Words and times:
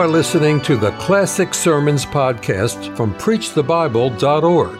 are 0.00 0.08
listening 0.08 0.62
to 0.62 0.78
the 0.78 0.92
Classic 0.92 1.52
Sermons 1.52 2.06
podcast 2.06 2.96
from 2.96 3.12
PreachTheBible.org, 3.16 4.78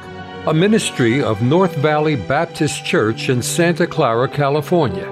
a 0.49 0.54
ministry 0.54 1.22
of 1.22 1.42
North 1.42 1.77
Valley 1.77 2.17
Baptist 2.17 2.87
Church 2.87 3.28
in 3.28 3.42
Santa 3.42 3.87
Clara, 3.87 4.27
California. 4.27 5.06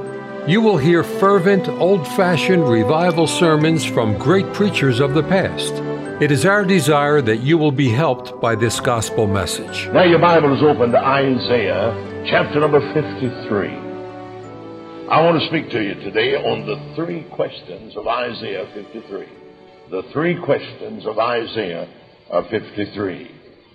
You 0.48 0.62
will 0.62 0.78
hear 0.78 1.04
fervent, 1.04 1.68
old 1.68 2.08
fashioned 2.08 2.66
revival 2.66 3.26
sermons 3.26 3.84
from 3.84 4.16
great 4.16 4.50
preachers 4.54 4.98
of 4.98 5.12
the 5.12 5.24
past. 5.24 5.74
It 6.22 6.30
is 6.30 6.46
our 6.46 6.64
desire 6.64 7.20
that 7.20 7.42
you 7.42 7.58
will 7.58 7.72
be 7.72 7.90
helped 7.90 8.40
by 8.40 8.54
this 8.54 8.80
gospel 8.80 9.26
message. 9.26 9.88
Now, 9.92 10.04
your 10.04 10.20
Bible 10.20 10.56
is 10.56 10.62
open 10.62 10.90
to 10.92 10.98
Isaiah 10.98 12.24
chapter 12.30 12.60
number 12.60 12.80
53. 12.94 13.68
I 15.10 15.20
want 15.22 15.38
to 15.38 15.46
speak 15.48 15.68
to 15.72 15.82
you 15.82 15.96
today 15.96 16.34
on 16.34 16.64
the 16.64 16.94
three 16.94 17.24
questions 17.24 17.94
of 17.94 18.08
Isaiah 18.08 18.66
53 18.72 19.37
the 19.90 20.02
three 20.12 20.38
questions 20.44 21.06
of 21.06 21.18
Isaiah 21.18 21.88
uh, 22.30 22.42
53. 22.50 23.30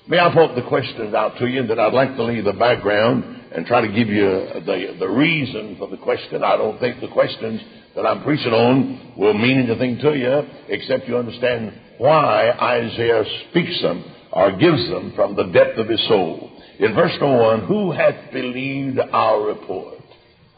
May 0.07 0.19
I 0.19 0.33
point 0.33 0.55
the 0.55 0.67
questions 0.67 1.13
out 1.13 1.37
to 1.39 1.47
you, 1.47 1.61
and 1.61 1.69
then 1.69 1.79
I'd 1.79 1.93
like 1.93 2.15
to 2.15 2.23
leave 2.23 2.43
the 2.43 2.53
background 2.53 3.41
and 3.55 3.65
try 3.65 3.81
to 3.81 3.87
give 3.87 4.09
you 4.09 4.27
uh, 4.27 4.59
the, 4.59 4.95
the 4.99 5.07
reason 5.07 5.75
for 5.77 5.87
the 5.87 5.97
question. 5.97 6.43
I 6.43 6.57
don't 6.57 6.79
think 6.79 7.01
the 7.01 7.07
questions 7.07 7.61
that 7.95 8.05
I'm 8.05 8.23
preaching 8.23 8.51
on 8.53 9.13
will 9.17 9.33
mean 9.33 9.59
anything 9.59 9.97
to 9.99 10.15
you, 10.15 10.41
except 10.67 11.07
you 11.07 11.17
understand 11.17 11.73
why 11.97 12.51
Isaiah 12.51 13.23
speaks 13.49 13.81
them 13.81 14.03
or 14.31 14.51
gives 14.57 14.89
them 14.89 15.13
from 15.15 15.35
the 15.35 15.43
depth 15.43 15.77
of 15.77 15.87
his 15.87 16.05
soul. 16.07 16.51
In 16.79 16.93
verse 16.93 17.13
number 17.21 17.37
one, 17.37 17.65
who 17.65 17.91
hath 17.91 18.31
believed 18.31 18.99
our 18.99 19.47
report? 19.47 19.99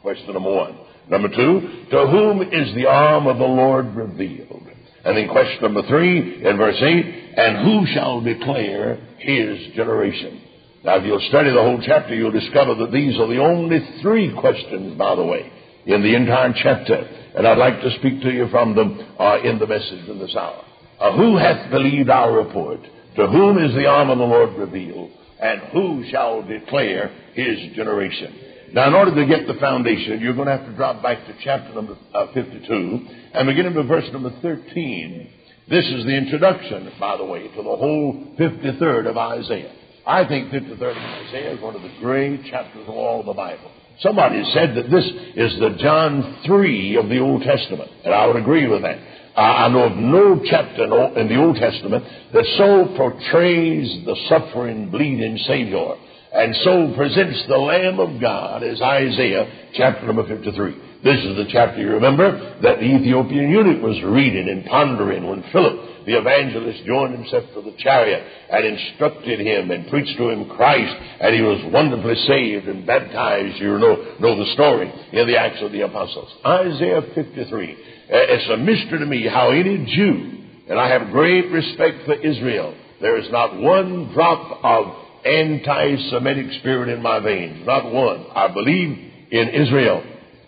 Question 0.02 0.34
number 0.34 0.54
one. 0.54 0.80
Number 1.10 1.30
two, 1.30 1.86
to 1.92 2.08
whom 2.08 2.42
is 2.42 2.74
the 2.74 2.88
arm 2.88 3.28
of 3.28 3.38
the 3.38 3.44
Lord 3.44 3.96
revealed? 3.96 4.65
And 5.06 5.16
then 5.16 5.30
question 5.30 5.62
number 5.62 5.88
three 5.88 6.44
in 6.44 6.58
verse 6.58 6.82
8, 6.82 7.34
and 7.38 7.58
who 7.64 7.86
shall 7.94 8.22
declare 8.22 8.96
his 9.20 9.74
generation? 9.76 10.42
Now, 10.84 10.98
if 10.98 11.06
you'll 11.06 11.28
study 11.30 11.52
the 11.52 11.62
whole 11.62 11.82
chapter, 11.86 12.16
you'll 12.16 12.32
discover 12.32 12.74
that 12.76 12.92
these 12.92 13.16
are 13.20 13.28
the 13.28 13.40
only 13.40 13.80
three 14.02 14.36
questions, 14.40 14.98
by 14.98 15.16
the 15.16 15.24
way, 15.24 15.52
in 15.86 16.02
the 16.02 16.16
entire 16.16 16.54
chapter. 16.62 16.96
And 17.36 17.48
I'd 17.48 17.58
like 17.58 17.82
to 17.82 17.92
speak 18.00 18.22
to 18.22 18.32
you 18.32 18.48
from 18.50 18.76
them 18.76 19.00
uh, 19.20 19.40
in 19.44 19.60
the 19.60 19.68
message 19.68 20.10
in 20.10 20.18
this 20.18 20.36
hour. 20.36 20.66
Uh, 21.00 21.16
who 21.16 21.38
hath 21.38 21.70
believed 21.70 22.10
our 22.10 22.32
report? 22.32 22.80
To 23.18 23.28
whom 23.28 23.64
is 23.64 23.76
the 23.76 23.86
arm 23.86 24.10
of 24.10 24.18
the 24.18 24.24
Lord 24.24 24.58
revealed? 24.58 25.12
And 25.40 25.62
who 25.72 26.04
shall 26.10 26.42
declare 26.42 27.12
his 27.34 27.76
generation? 27.76 28.45
Now, 28.74 28.88
in 28.88 28.94
order 28.94 29.16
to 29.16 29.26
get 29.26 29.48
the 29.48 29.60
foundation, 29.60 30.20
you're 30.20 30.34
going 30.34 30.48
to 30.48 30.58
have 30.58 30.66
to 30.66 30.76
drop 30.76 31.02
back 31.02 31.26
to 31.26 31.36
chapter 31.44 31.74
number 31.74 31.98
uh, 32.14 32.28
52 32.34 33.08
and 33.34 33.48
begin 33.48 33.74
with 33.74 33.88
verse 33.88 34.06
number 34.12 34.32
13. 34.42 35.30
This 35.70 35.86
is 35.86 36.06
the 36.06 36.16
introduction, 36.16 36.92
by 37.00 37.18
the 37.18 37.26
way, 37.26 37.48
to 37.48 37.56
the 37.56 37.64
whole 37.64 38.36
53rd 38.40 39.08
of 39.10 39.18
Isaiah. 39.18 39.74
I 40.06 40.28
think 40.28 40.52
53rd 40.52 40.92
of 40.92 40.98
Isaiah 40.98 41.56
is 41.56 41.62
one 41.62 41.76
of 41.76 41.82
the 41.82 41.92
great 42.00 42.46
chapters 42.46 42.84
of 42.88 42.94
all 42.94 43.24
the 43.24 43.34
Bible. 43.34 43.72
Somebody 44.02 44.44
said 44.54 44.76
that 44.76 44.92
this 44.92 45.06
is 45.36 45.60
the 45.60 45.78
John 45.80 46.42
3 46.46 46.98
of 46.98 47.10
the 47.10 47.20
Old 47.20 47.44
Testament, 47.44 47.90
and 48.04 48.14
I 48.14 48.28
would 48.28 48.36
agree 48.36 48.68
with 48.68 48.82
that. 48.82 49.00
I 49.38 49.68
know 49.70 49.84
of 49.84 49.98
no 49.98 50.42
chapter 50.46 50.84
in 51.18 51.28
the 51.28 51.36
Old 51.36 51.56
Testament 51.58 52.06
that 52.34 52.46
so 52.58 52.96
portrays 52.96 54.06
the 54.06 54.16
suffering, 54.30 54.92
bleeding 54.92 55.38
Savior 55.40 55.96
and 56.36 56.54
so 56.64 56.94
presents 56.98 57.44
the 57.48 57.58
Lamb 57.58 58.00
of 58.00 58.20
God 58.20 58.62
as 58.62 58.82
Isaiah 58.82 59.72
chapter 59.74 60.06
number 60.06 60.28
53. 60.28 60.84
This 61.02 61.24
is 61.24 61.38
the 61.38 61.46
chapter, 61.50 61.80
you 61.80 61.92
remember, 61.92 62.60
that 62.62 62.80
the 62.80 62.84
Ethiopian 62.84 63.50
eunuch 63.52 63.82
was 63.82 64.02
reading 64.04 64.50
and 64.50 64.66
pondering 64.66 65.28
when 65.28 65.46
Philip, 65.54 66.06
the 66.06 66.18
evangelist, 66.18 66.84
joined 66.84 67.14
himself 67.14 67.46
to 67.54 67.62
the 67.62 67.78
chariot 67.78 68.22
and 68.52 68.66
instructed 68.66 69.40
him 69.40 69.72
and 69.72 69.88
preached 69.88 70.18
to 70.18 70.30
him 70.30 70.50
Christ, 70.50 70.96
and 71.22 71.36
he 71.36 71.42
was 71.42 71.72
wonderfully 71.72 72.16
saved 72.28 72.68
and 72.68 72.86
baptized. 72.86 73.62
You 73.62 73.80
know, 73.80 74.18
know 74.20 74.36
the 74.36 74.52
story 74.54 74.92
in 75.14 75.28
the 75.28 75.38
Acts 75.38 75.62
of 75.62 75.72
the 75.72 75.82
Apostles. 75.82 76.34
Isaiah 76.44 77.02
53. 77.14 77.72
Uh, 77.72 77.78
it's 78.10 78.50
a 78.50 78.58
mystery 78.58 79.00
to 79.00 79.06
me 79.06 79.26
how 79.26 79.52
any 79.52 79.86
Jew, 79.86 80.42
and 80.68 80.80
I 80.80 80.90
have 80.90 81.12
great 81.12 81.50
respect 81.52 82.04
for 82.06 82.16
Israel, 82.16 82.76
there 83.00 83.18
is 83.18 83.30
not 83.32 83.56
one 83.62 84.12
drop 84.14 84.60
of 84.64 85.05
anti-Semitic 85.26 86.60
spirit 86.60 86.90
in 86.90 87.02
my 87.02 87.20
veins. 87.20 87.66
Not 87.66 87.92
one. 87.92 88.26
I 88.34 88.48
believe 88.48 89.12
in 89.32 89.50
Israel. 89.50 90.04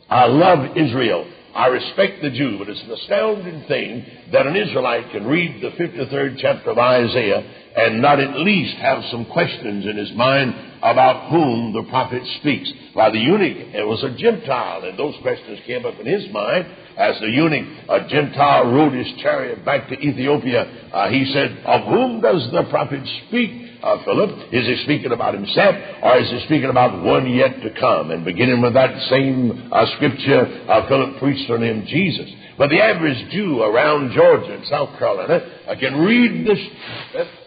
I 0.10 0.26
love 0.26 0.78
Israel. 0.78 1.28
I 1.56 1.68
respect 1.68 2.22
the 2.22 2.30
Jew, 2.30 2.58
but 2.60 2.70
it's 2.70 2.84
an 2.84 2.92
astounding 2.92 3.64
thing 3.68 4.06
that 4.32 4.46
an 4.46 4.56
Israelite 4.56 5.12
can 5.12 5.26
read 5.26 5.60
the 5.60 5.72
53rd 5.72 6.38
chapter 6.40 6.70
of 6.70 6.78
Isaiah 6.78 7.42
and 7.76 8.02
not 8.02 8.20
at 8.20 8.38
least 8.40 8.78
have 8.78 9.04
some 9.10 9.26
questions 9.26 9.86
in 9.86 9.98
his 9.98 10.12
mind 10.14 10.54
about 10.84 11.32
whom 11.32 11.74
the 11.74 11.90
prophet 11.90 12.22
speaks. 12.40 12.72
Why, 12.94 13.10
the 13.10 13.18
eunuch 13.18 13.74
it 13.74 13.88
was 13.88 14.04
a 14.04 14.16
Gentile, 14.18 14.84
and 14.84 15.00
those 15.00 15.16
questions 15.24 15.60
came 15.66 15.86
up 15.86 16.00
in 16.00 16.06
his 16.06 16.32
mind 16.32 16.68
as 16.98 17.20
the 17.22 17.28
eunuch, 17.28 17.66
a 17.90 18.08
Gentile, 18.08 18.72
rode 18.72 18.94
his 18.94 19.08
chariot 19.22 19.64
back 19.66 19.88
to 19.90 19.96
Ethiopia. 19.96 20.90
Uh, 20.92 21.10
he 21.10 21.32
said, 21.34 21.64
Of 21.66 21.86
whom 21.86 22.22
does 22.22 22.48
the 22.52 22.64
prophet 22.70 23.02
speak? 23.28 23.67
Uh, 23.84 24.04
Philip? 24.04 24.54
Is 24.54 24.66
he 24.66 24.82
speaking 24.84 25.12
about 25.12 25.34
himself 25.34 25.76
or 26.02 26.18
is 26.18 26.30
he 26.30 26.40
speaking 26.46 26.70
about 26.70 27.04
one 27.04 27.32
yet 27.32 27.62
to 27.62 27.70
come? 27.80 28.12
And 28.12 28.26
beginning 28.26 28.62
with 28.62 28.74
that 28.74 29.10
same 29.10 29.70
uh, 29.72 29.86
scripture, 29.96 30.66
uh, 30.68 30.88
Philip 30.88 31.20
preached 31.20 31.50
on 31.50 31.64
him 31.64 31.86
Jesus. 31.88 32.30
But 32.58 32.70
the 32.70 32.82
average 32.82 33.30
Jew 33.32 33.62
around 33.62 34.14
Georgia 34.14 34.56
and 34.56 34.66
South 34.66 34.98
Carolina 34.98 35.46
uh, 35.68 35.76
can 35.80 36.00
read 36.00 36.46
this 36.46 36.60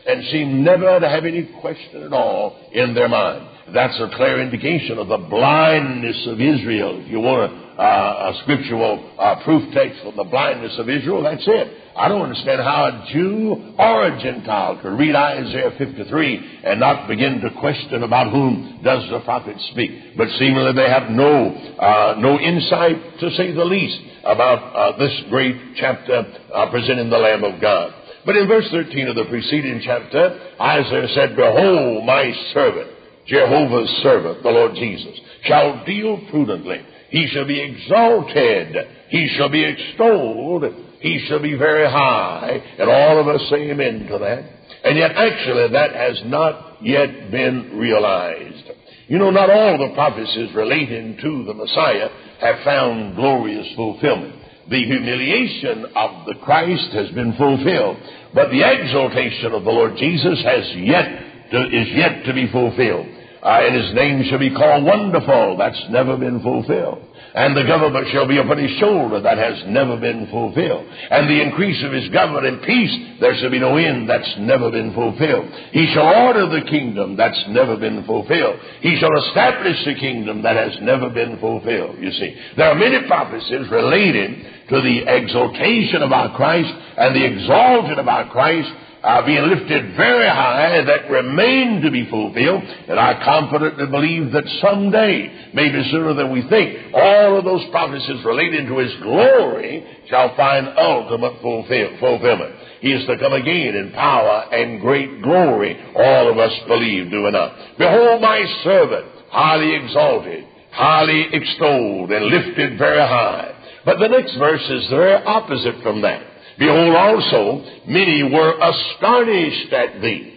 and 0.06 0.24
seem 0.30 0.62
never 0.62 1.00
to 1.00 1.08
have 1.08 1.24
any 1.24 1.50
question 1.60 2.04
at 2.04 2.12
all 2.12 2.70
in 2.72 2.94
their 2.94 3.08
mind. 3.08 3.49
That's 3.72 3.98
a 4.00 4.10
clear 4.16 4.40
indication 4.42 4.98
of 4.98 5.08
the 5.08 5.18
blindness 5.18 6.26
of 6.26 6.40
Israel. 6.40 7.00
If 7.04 7.10
you 7.10 7.20
want 7.20 7.52
a, 7.52 7.82
a 7.82 8.40
scriptural 8.42 9.14
uh, 9.18 9.44
proof 9.44 9.72
text 9.72 10.00
on 10.04 10.16
the 10.16 10.24
blindness 10.24 10.76
of 10.78 10.88
Israel, 10.88 11.22
that's 11.22 11.44
it. 11.46 11.76
I 11.96 12.08
don't 12.08 12.22
understand 12.22 12.62
how 12.62 12.86
a 12.86 13.06
Jew 13.12 13.74
or 13.78 14.06
a 14.06 14.22
Gentile 14.22 14.80
could 14.80 14.98
read 14.98 15.14
Isaiah 15.14 15.72
53 15.76 16.60
and 16.64 16.80
not 16.80 17.08
begin 17.08 17.40
to 17.40 17.50
question 17.60 18.02
about 18.02 18.32
whom 18.32 18.80
does 18.82 19.08
the 19.10 19.20
prophet 19.20 19.56
speak. 19.72 20.16
But 20.16 20.28
seemingly 20.38 20.72
they 20.72 20.88
have 20.88 21.10
no, 21.10 21.50
uh, 21.54 22.16
no 22.18 22.38
insight, 22.40 23.20
to 23.20 23.30
say 23.32 23.52
the 23.52 23.64
least, 23.64 24.00
about 24.24 24.58
uh, 24.74 24.98
this 24.98 25.12
great 25.28 25.56
chapter 25.76 26.26
uh, 26.54 26.70
presenting 26.70 27.10
the 27.10 27.18
Lamb 27.18 27.44
of 27.44 27.60
God. 27.60 27.94
But 28.24 28.36
in 28.36 28.48
verse 28.48 28.68
13 28.70 29.08
of 29.08 29.16
the 29.16 29.24
preceding 29.24 29.80
chapter, 29.84 30.54
Isaiah 30.60 31.08
said, 31.14 31.36
Behold, 31.36 32.04
my 32.04 32.32
servant, 32.52 32.90
Jehovah's 33.30 33.88
servant, 34.02 34.42
the 34.42 34.50
Lord 34.50 34.74
Jesus, 34.74 35.18
shall 35.44 35.84
deal 35.86 36.20
prudently. 36.30 36.80
He 37.08 37.28
shall 37.32 37.46
be 37.46 37.60
exalted. 37.60 38.76
He 39.08 39.34
shall 39.36 39.48
be 39.48 39.64
extolled 39.64 40.64
he 41.00 41.24
shall 41.26 41.40
be 41.40 41.54
very 41.54 41.90
high. 41.90 42.62
And 42.78 42.88
all 42.88 43.18
of 43.18 43.26
us 43.26 43.40
say 43.48 43.70
amen 43.70 44.06
to 44.06 44.18
that. 44.18 44.44
And 44.84 44.96
yet, 44.96 45.12
actually, 45.12 45.68
that 45.72 45.94
has 45.94 46.20
not 46.26 46.82
yet 46.82 47.30
been 47.30 47.78
realized. 47.78 48.70
You 49.08 49.18
know, 49.18 49.30
not 49.30 49.50
all 49.50 49.78
the 49.78 49.94
prophecies 49.94 50.54
relating 50.54 51.16
to 51.20 51.44
the 51.44 51.54
Messiah 51.54 52.08
have 52.40 52.64
found 52.64 53.16
glorious 53.16 53.66
fulfillment. 53.74 54.36
The 54.68 54.84
humiliation 54.84 55.86
of 55.96 56.26
the 56.26 56.34
Christ 56.44 56.92
has 56.92 57.10
been 57.10 57.34
fulfilled, 57.36 57.96
but 58.34 58.50
the 58.50 58.62
exaltation 58.62 59.52
of 59.52 59.64
the 59.64 59.70
Lord 59.70 59.96
Jesus 59.96 60.40
has 60.44 60.64
yet 60.76 61.50
to, 61.50 61.58
is 61.66 61.88
yet 61.96 62.24
to 62.26 62.34
be 62.34 62.46
fulfilled. 62.52 63.06
Uh, 63.42 63.60
and 63.62 63.74
his 63.74 63.94
name 63.94 64.22
shall 64.28 64.38
be 64.38 64.54
called 64.54 64.84
Wonderful. 64.84 65.56
That's 65.56 65.82
never 65.88 66.16
been 66.16 66.42
fulfilled. 66.42 67.02
And 67.34 67.56
the 67.56 67.64
government 67.64 68.08
shall 68.12 68.26
be 68.26 68.38
upon 68.38 68.58
his 68.58 68.76
shoulder. 68.78 69.20
That 69.20 69.38
has 69.38 69.64
never 69.66 69.96
been 69.96 70.26
fulfilled. 70.30 70.84
And 71.10 71.28
the 71.28 71.40
increase 71.40 71.82
of 71.84 71.92
his 71.92 72.08
government 72.10 72.46
and 72.46 72.62
peace, 72.62 73.20
there 73.20 73.34
shall 73.38 73.50
be 73.50 73.60
no 73.60 73.76
end. 73.76 74.08
That's 74.10 74.34
never 74.40 74.70
been 74.70 74.92
fulfilled. 74.92 75.48
He 75.72 75.90
shall 75.94 76.04
order 76.04 76.48
the 76.50 76.68
kingdom. 76.68 77.16
That's 77.16 77.42
never 77.48 77.76
been 77.76 78.04
fulfilled. 78.04 78.58
He 78.80 78.98
shall 78.98 79.16
establish 79.28 79.84
the 79.86 79.94
kingdom. 79.94 80.42
That 80.42 80.56
has 80.56 80.76
never 80.82 81.08
been 81.08 81.38
fulfilled. 81.38 81.96
You 81.98 82.10
see, 82.10 82.36
there 82.56 82.68
are 82.68 82.74
many 82.74 83.06
prophecies 83.06 83.70
related 83.70 84.68
to 84.68 84.80
the 84.82 85.04
exaltation 85.06 86.02
of 86.02 86.12
our 86.12 86.34
Christ 86.36 86.72
and 86.98 87.14
the 87.14 87.24
exalted 87.24 87.98
of 87.98 88.08
our 88.08 88.28
Christ 88.28 88.70
uh, 89.02 89.24
being 89.24 89.42
lifted 89.48 89.96
very 89.96 90.28
high 90.28 90.84
that 90.84 91.10
remain 91.10 91.80
to 91.82 91.90
be 91.90 92.08
fulfilled. 92.10 92.62
And 92.62 93.00
I 93.00 93.22
confidently 93.24 93.86
believe 93.86 94.32
that 94.32 94.44
someday, 94.60 95.50
maybe 95.54 95.88
sooner 95.90 96.14
than 96.14 96.32
we 96.32 96.46
think, 96.48 96.94
all 96.94 97.38
of 97.38 97.44
those 97.44 97.64
prophecies 97.70 98.24
relating 98.24 98.66
to 98.66 98.78
His 98.78 98.94
glory 99.02 100.04
shall 100.08 100.36
find 100.36 100.68
ultimate 100.76 101.40
fulfill, 101.40 101.98
fulfillment. 101.98 102.54
He 102.80 102.92
is 102.92 103.06
to 103.06 103.18
come 103.18 103.32
again 103.32 103.74
in 103.76 103.92
power 103.92 104.52
and 104.52 104.80
great 104.80 105.22
glory. 105.22 105.78
All 105.96 106.30
of 106.30 106.38
us 106.38 106.52
believe, 106.66 107.10
do 107.10 107.30
not? 107.30 107.56
Behold 107.78 108.20
my 108.20 108.42
servant, 108.64 109.06
highly 109.30 109.76
exalted, 109.76 110.44
highly 110.72 111.26
extolled, 111.32 112.10
and 112.10 112.26
lifted 112.26 112.78
very 112.78 113.00
high. 113.00 113.54
But 113.84 113.98
the 113.98 114.08
next 114.08 114.36
verse 114.36 114.62
is 114.68 114.88
very 114.90 115.14
opposite 115.24 115.82
from 115.82 116.02
that. 116.02 116.29
Behold 116.60 116.94
also, 116.94 117.64
many 117.88 118.22
were 118.22 118.52
astonished 118.60 119.72
at 119.72 120.02
thee. 120.02 120.36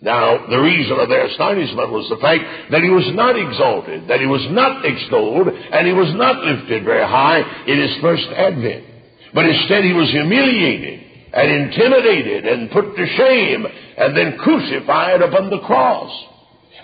Now, 0.00 0.46
the 0.46 0.62
reason 0.62 1.00
of 1.00 1.08
their 1.08 1.26
astonishment 1.26 1.90
was 1.90 2.06
the 2.08 2.22
fact 2.22 2.70
that 2.70 2.86
he 2.86 2.88
was 2.88 3.10
not 3.18 3.34
exalted, 3.34 4.06
that 4.06 4.20
he 4.20 4.26
was 4.26 4.46
not 4.54 4.86
extolled, 4.86 5.48
and 5.48 5.84
he 5.84 5.92
was 5.92 6.14
not 6.14 6.44
lifted 6.46 6.84
very 6.84 7.02
high 7.02 7.42
in 7.66 7.76
his 7.76 7.90
first 8.00 8.30
advent. 8.30 8.84
But 9.34 9.46
instead 9.46 9.82
he 9.82 9.92
was 9.92 10.08
humiliated 10.10 11.02
and 11.34 11.50
intimidated 11.50 12.46
and 12.46 12.70
put 12.70 12.94
to 12.94 13.06
shame 13.18 13.66
and 13.98 14.16
then 14.16 14.38
crucified 14.38 15.22
upon 15.22 15.50
the 15.50 15.58
cross. 15.66 16.14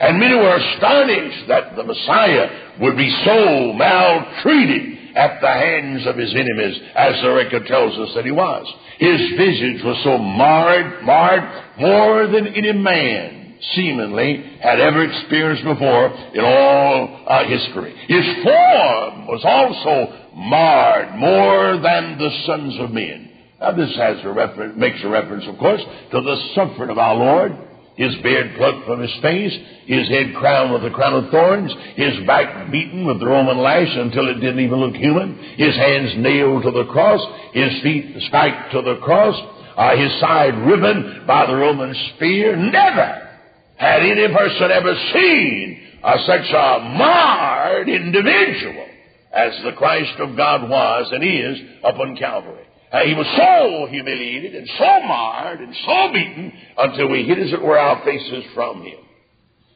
And 0.00 0.18
many 0.18 0.34
were 0.34 0.56
astonished 0.56 1.46
that 1.46 1.76
the 1.76 1.84
Messiah 1.84 2.74
would 2.80 2.96
be 2.96 3.08
so 3.24 3.72
maltreated 3.72 4.93
at 5.14 5.40
the 5.40 5.48
hands 5.48 6.06
of 6.06 6.16
his 6.16 6.34
enemies, 6.34 6.80
as 6.94 7.20
the 7.22 7.30
record 7.32 7.66
tells 7.66 7.96
us 7.98 8.14
that 8.14 8.24
he 8.24 8.30
was. 8.30 8.66
His 8.98 9.20
visage 9.36 9.82
was 9.84 10.00
so 10.04 10.18
marred, 10.18 11.04
marred 11.04 11.64
more 11.78 12.26
than 12.26 12.48
any 12.48 12.72
man 12.72 13.44
seemingly 13.74 14.58
had 14.60 14.80
ever 14.80 15.04
experienced 15.04 15.64
before 15.64 16.06
in 16.34 16.44
all 16.44 17.24
uh, 17.26 17.44
history. 17.44 17.94
His 18.08 18.24
form 18.44 19.26
was 19.26 19.42
also 19.44 20.30
marred 20.34 21.14
more 21.16 21.78
than 21.78 22.18
the 22.18 22.30
sons 22.46 22.78
of 22.80 22.90
men. 22.90 23.30
Now 23.60 23.72
this 23.72 23.94
has 23.96 24.18
a 24.24 24.30
reference, 24.30 24.76
makes 24.76 24.98
a 25.02 25.08
reference, 25.08 25.44
of 25.46 25.58
course, 25.58 25.80
to 26.10 26.20
the 26.20 26.36
suffering 26.54 26.90
of 26.90 26.98
our 26.98 27.14
Lord 27.14 27.52
his 27.96 28.14
beard 28.22 28.56
plucked 28.56 28.86
from 28.86 29.00
his 29.00 29.14
face, 29.22 29.52
his 29.86 30.08
head 30.08 30.34
crowned 30.34 30.72
with 30.72 30.84
a 30.84 30.94
crown 30.94 31.24
of 31.24 31.30
thorns, 31.30 31.72
his 31.94 32.26
back 32.26 32.70
beaten 32.72 33.06
with 33.06 33.20
the 33.20 33.26
Roman 33.26 33.58
lash 33.58 33.94
until 33.96 34.28
it 34.28 34.40
didn't 34.40 34.60
even 34.60 34.80
look 34.80 34.96
human, 34.96 35.36
his 35.56 35.74
hands 35.76 36.12
nailed 36.18 36.64
to 36.64 36.70
the 36.72 36.86
cross, 36.86 37.20
his 37.52 37.82
feet 37.82 38.16
spiked 38.26 38.72
to 38.72 38.82
the 38.82 38.96
cross, 39.02 39.34
uh, 39.76 39.96
his 39.96 40.20
side 40.20 40.56
riven 40.66 41.24
by 41.26 41.46
the 41.46 41.54
Roman 41.54 41.94
spear. 42.14 42.56
Never 42.56 43.28
had 43.76 44.02
any 44.02 44.32
person 44.34 44.70
ever 44.70 44.94
seen 45.12 45.80
uh, 46.02 46.16
such 46.26 46.50
a 46.50 46.80
marred 46.98 47.88
individual 47.88 48.86
as 49.32 49.52
the 49.64 49.72
Christ 49.72 50.18
of 50.18 50.36
God 50.36 50.68
was 50.68 51.08
and 51.12 51.24
is 51.24 51.58
upon 51.82 52.16
Calvary. 52.16 52.66
Uh, 52.94 53.00
he 53.06 53.14
was 53.14 53.26
so 53.36 53.88
humiliated 53.90 54.54
and 54.54 54.68
so 54.78 55.00
marred 55.00 55.58
and 55.58 55.74
so 55.84 56.12
beaten 56.12 56.52
until 56.78 57.08
we 57.08 57.24
hid, 57.24 57.40
as 57.40 57.52
it 57.52 57.60
were, 57.60 57.76
our 57.76 58.04
faces 58.04 58.44
from 58.54 58.82
him. 58.82 59.00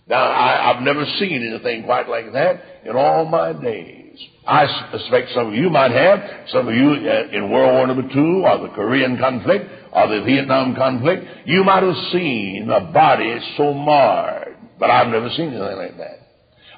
Now, 0.07 0.23
I, 0.23 0.73
have 0.73 0.85
never 0.85 1.05
seen 1.19 1.43
anything 1.43 1.83
quite 1.83 2.09
like 2.09 2.33
that 2.33 2.63
in 2.85 2.95
all 2.95 3.25
my 3.25 3.53
days. 3.55 4.17
I 4.47 4.67
suspect 4.93 5.31
some 5.35 5.49
of 5.49 5.55
you 5.55 5.69
might 5.69 5.91
have. 5.91 6.49
Some 6.53 6.69
of 6.69 6.75
you 6.75 6.91
uh, 6.91 7.37
in 7.37 7.51
World 7.51 7.89
War 7.89 8.09
Two 8.15 8.45
or 8.47 8.69
the 8.69 8.73
Korean 8.75 9.19
conflict 9.19 9.69
or 9.93 10.07
the 10.07 10.23
Vietnam 10.25 10.77
conflict, 10.77 11.25
you 11.45 11.65
might 11.65 11.83
have 11.83 11.97
seen 12.13 12.71
a 12.71 12.93
body 12.93 13.37
so 13.57 13.75
marred. 13.75 14.57
But 14.79 14.91
I've 14.91 15.09
never 15.09 15.29
seen 15.31 15.49
anything 15.49 15.77
like 15.77 15.99
that. 15.99 16.28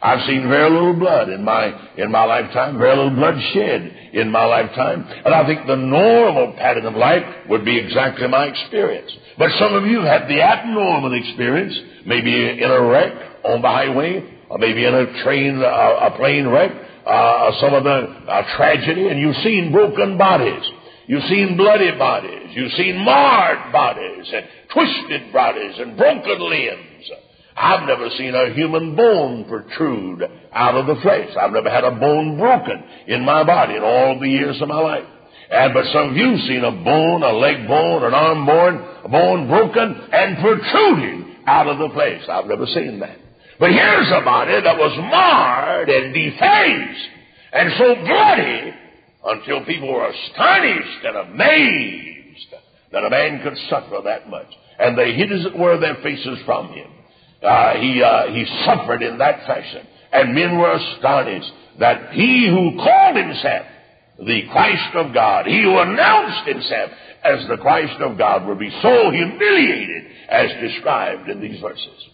I've 0.03 0.27
seen 0.27 0.49
very 0.49 0.71
little 0.71 0.95
blood 0.95 1.29
in 1.29 1.45
my, 1.45 1.93
in 1.97 2.11
my 2.11 2.25
lifetime, 2.25 2.79
very 2.79 2.97
little 2.97 3.15
blood 3.15 3.35
shed 3.53 4.11
in 4.15 4.31
my 4.31 4.45
lifetime. 4.47 5.05
And 5.25 5.35
I 5.35 5.47
think 5.47 5.67
the 5.67 5.77
normal 5.77 6.55
pattern 6.55 6.87
of 6.87 6.95
life 6.95 7.23
would 7.51 7.65
be 7.67 7.79
exactly 7.79 8.27
my 8.29 8.47
experience. 8.47 9.13
But 9.37 9.51
some 9.59 9.75
of 9.75 9.85
you 9.85 10.01
have 10.01 10.27
the 10.27 10.41
abnormal 10.41 11.13
experience, 11.13 11.79
maybe 12.07 12.63
in 12.63 12.71
a 12.71 12.83
wreck 12.83 13.13
on 13.45 13.61
the 13.61 13.69
highway, 13.69 14.39
or 14.49 14.59
maybe 14.59 14.85
in 14.85 14.95
a 14.95 15.23
train, 15.23 15.63
uh, 15.63 16.09
a 16.13 16.17
plane 16.17 16.49
wreck, 16.49 16.73
uh, 17.07 17.61
some 17.61 17.75
of 17.75 17.85
the 17.85 17.91
uh, 17.91 18.57
tragedy, 18.57 19.09
and 19.09 19.21
you've 19.21 19.37
seen 19.37 19.71
broken 19.71 20.17
bodies. 20.17 20.63
You've 21.07 21.25
seen 21.25 21.57
bloody 21.57 21.91
bodies. 21.99 22.51
You've 22.53 22.73
seen 22.73 23.05
marred 23.05 23.73
bodies 23.73 24.31
and 24.33 24.47
twisted 24.73 25.33
bodies 25.33 25.75
and 25.79 25.97
broken 25.97 26.49
limbs. 26.49 26.90
I've 27.61 27.87
never 27.87 28.09
seen 28.17 28.35
a 28.35 28.55
human 28.55 28.97
bone 28.97 29.45
protrude 29.45 30.23
out 30.51 30.77
of 30.77 30.87
the 30.87 31.01
flesh. 31.03 31.29
I've 31.39 31.53
never 31.53 31.69
had 31.69 31.85
a 31.85 31.91
bone 31.91 32.39
broken 32.39 32.83
in 33.07 33.23
my 33.23 33.45
body 33.45 33.77
in 33.77 33.83
all 33.83 34.19
the 34.19 34.29
years 34.29 34.61
of 34.63 34.69
my 34.69 34.81
life. 34.81 35.05
And 35.51 35.75
but 35.75 35.85
some 35.93 36.11
of 36.11 36.17
you've 36.17 36.41
seen 36.49 36.65
a 36.65 36.71
bone, 36.73 37.23
a 37.23 37.33
leg 37.33 37.69
bone, 37.69 38.03
an 38.03 38.15
arm 38.15 38.47
bone, 38.47 38.77
a 39.05 39.09
bone 39.11 39.47
broken 39.47 39.95
and 40.11 40.39
protruding 40.39 41.37
out 41.47 41.67
of 41.67 41.77
the 41.77 41.91
flesh. 41.93 42.23
I've 42.31 42.47
never 42.47 42.65
seen 42.65 42.99
that. 43.01 43.19
But 43.59 43.73
here's 43.73 44.09
a 44.09 44.25
body 44.25 44.59
that 44.59 44.79
was 44.79 44.97
marred 44.97 45.91
and 45.91 46.15
defaced 46.15 47.09
and 47.53 47.73
so 47.77 47.95
bloody 47.95 48.75
until 49.23 49.67
people 49.67 49.93
were 49.93 50.09
astonished 50.09 51.05
and 51.05 51.17
amazed 51.17 52.55
that 52.93 53.05
a 53.05 53.11
man 53.11 53.43
could 53.43 53.59
suffer 53.69 53.99
that 54.05 54.31
much. 54.31 54.49
And 54.79 54.97
they 54.97 55.13
hid, 55.13 55.31
as 55.31 55.45
it 55.45 55.59
were, 55.59 55.79
their 55.79 55.97
faces 55.97 56.39
from 56.47 56.73
him 56.73 56.91
uh, 57.43 57.75
he, 57.75 58.03
uh, 58.03 58.27
he 58.29 58.45
suffered 58.65 59.03
in 59.03 59.19
that 59.19 59.47
fashion. 59.47 59.87
And 60.13 60.35
men 60.35 60.59
were 60.59 60.73
astonished 60.73 61.53
that 61.79 62.13
he 62.13 62.49
who 62.49 62.83
called 62.83 63.17
himself 63.17 63.67
the 64.19 64.43
Christ 64.53 64.95
of 64.97 65.15
God, 65.15 65.47
he 65.47 65.63
who 65.63 65.79
announced 65.79 66.47
himself 66.47 66.91
as 67.25 67.49
the 67.49 67.57
Christ 67.57 68.01
of 68.01 68.19
God, 68.19 68.47
would 68.47 68.59
be 68.59 68.71
so 68.83 69.11
humiliated 69.11 70.05
as 70.29 70.51
described 70.61 71.29
in 71.29 71.41
these 71.41 71.61
verses. 71.61 72.09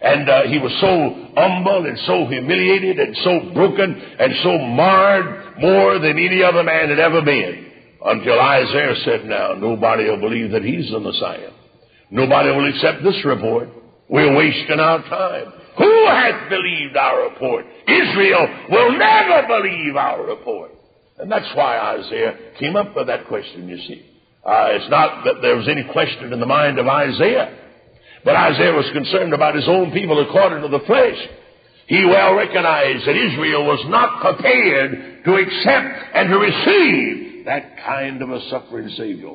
And 0.00 0.28
uh, 0.28 0.42
he 0.44 0.58
was 0.58 0.72
so 0.80 1.32
humble 1.36 1.84
and 1.84 1.98
so 2.06 2.26
humiliated 2.26 2.98
and 2.98 3.16
so 3.22 3.52
broken 3.52 3.94
and 4.18 4.32
so 4.42 4.56
marred 4.58 5.58
more 5.58 5.98
than 5.98 6.18
any 6.18 6.42
other 6.42 6.62
man 6.62 6.88
had 6.88 6.98
ever 6.98 7.20
been 7.20 7.70
until 8.02 8.40
Isaiah 8.40 8.94
said, 9.04 9.26
Now, 9.26 9.52
nobody 9.54 10.08
will 10.08 10.20
believe 10.20 10.52
that 10.52 10.64
he's 10.64 10.90
the 10.90 11.00
Messiah. 11.00 11.50
Nobody 12.10 12.50
will 12.50 12.68
accept 12.70 13.04
this 13.04 13.22
report. 13.26 13.68
We're 14.10 14.36
wasting 14.36 14.80
our 14.80 15.02
time. 15.08 15.52
Who 15.78 16.06
hath 16.06 16.50
believed 16.50 16.96
our 16.96 17.30
report? 17.30 17.64
Israel 17.86 18.48
will 18.68 18.98
never 18.98 19.46
believe 19.46 19.94
our 19.94 20.26
report. 20.26 20.72
And 21.18 21.30
that's 21.30 21.48
why 21.54 21.78
Isaiah 21.78 22.36
came 22.58 22.74
up 22.74 22.96
with 22.96 23.06
that 23.06 23.28
question, 23.28 23.68
you 23.68 23.76
see. 23.76 24.04
Uh, 24.44 24.68
it's 24.72 24.90
not 24.90 25.24
that 25.24 25.40
there 25.42 25.54
was 25.54 25.68
any 25.68 25.84
question 25.92 26.32
in 26.32 26.40
the 26.40 26.46
mind 26.46 26.78
of 26.78 26.88
Isaiah, 26.88 27.56
but 28.24 28.34
Isaiah 28.34 28.72
was 28.72 28.90
concerned 28.92 29.32
about 29.32 29.54
his 29.54 29.68
own 29.68 29.92
people 29.92 30.18
according 30.26 30.62
to 30.62 30.68
the 30.68 30.84
flesh. 30.86 31.18
He 31.86 32.04
well 32.04 32.34
recognized 32.34 33.06
that 33.06 33.16
Israel 33.16 33.64
was 33.66 33.84
not 33.88 34.20
prepared 34.20 35.24
to 35.24 35.34
accept 35.34 36.16
and 36.16 36.30
to 36.30 36.38
receive 36.38 37.29
that 37.44 37.76
kind 37.84 38.22
of 38.22 38.30
a 38.30 38.40
suffering 38.50 38.88
Savior. 38.96 39.30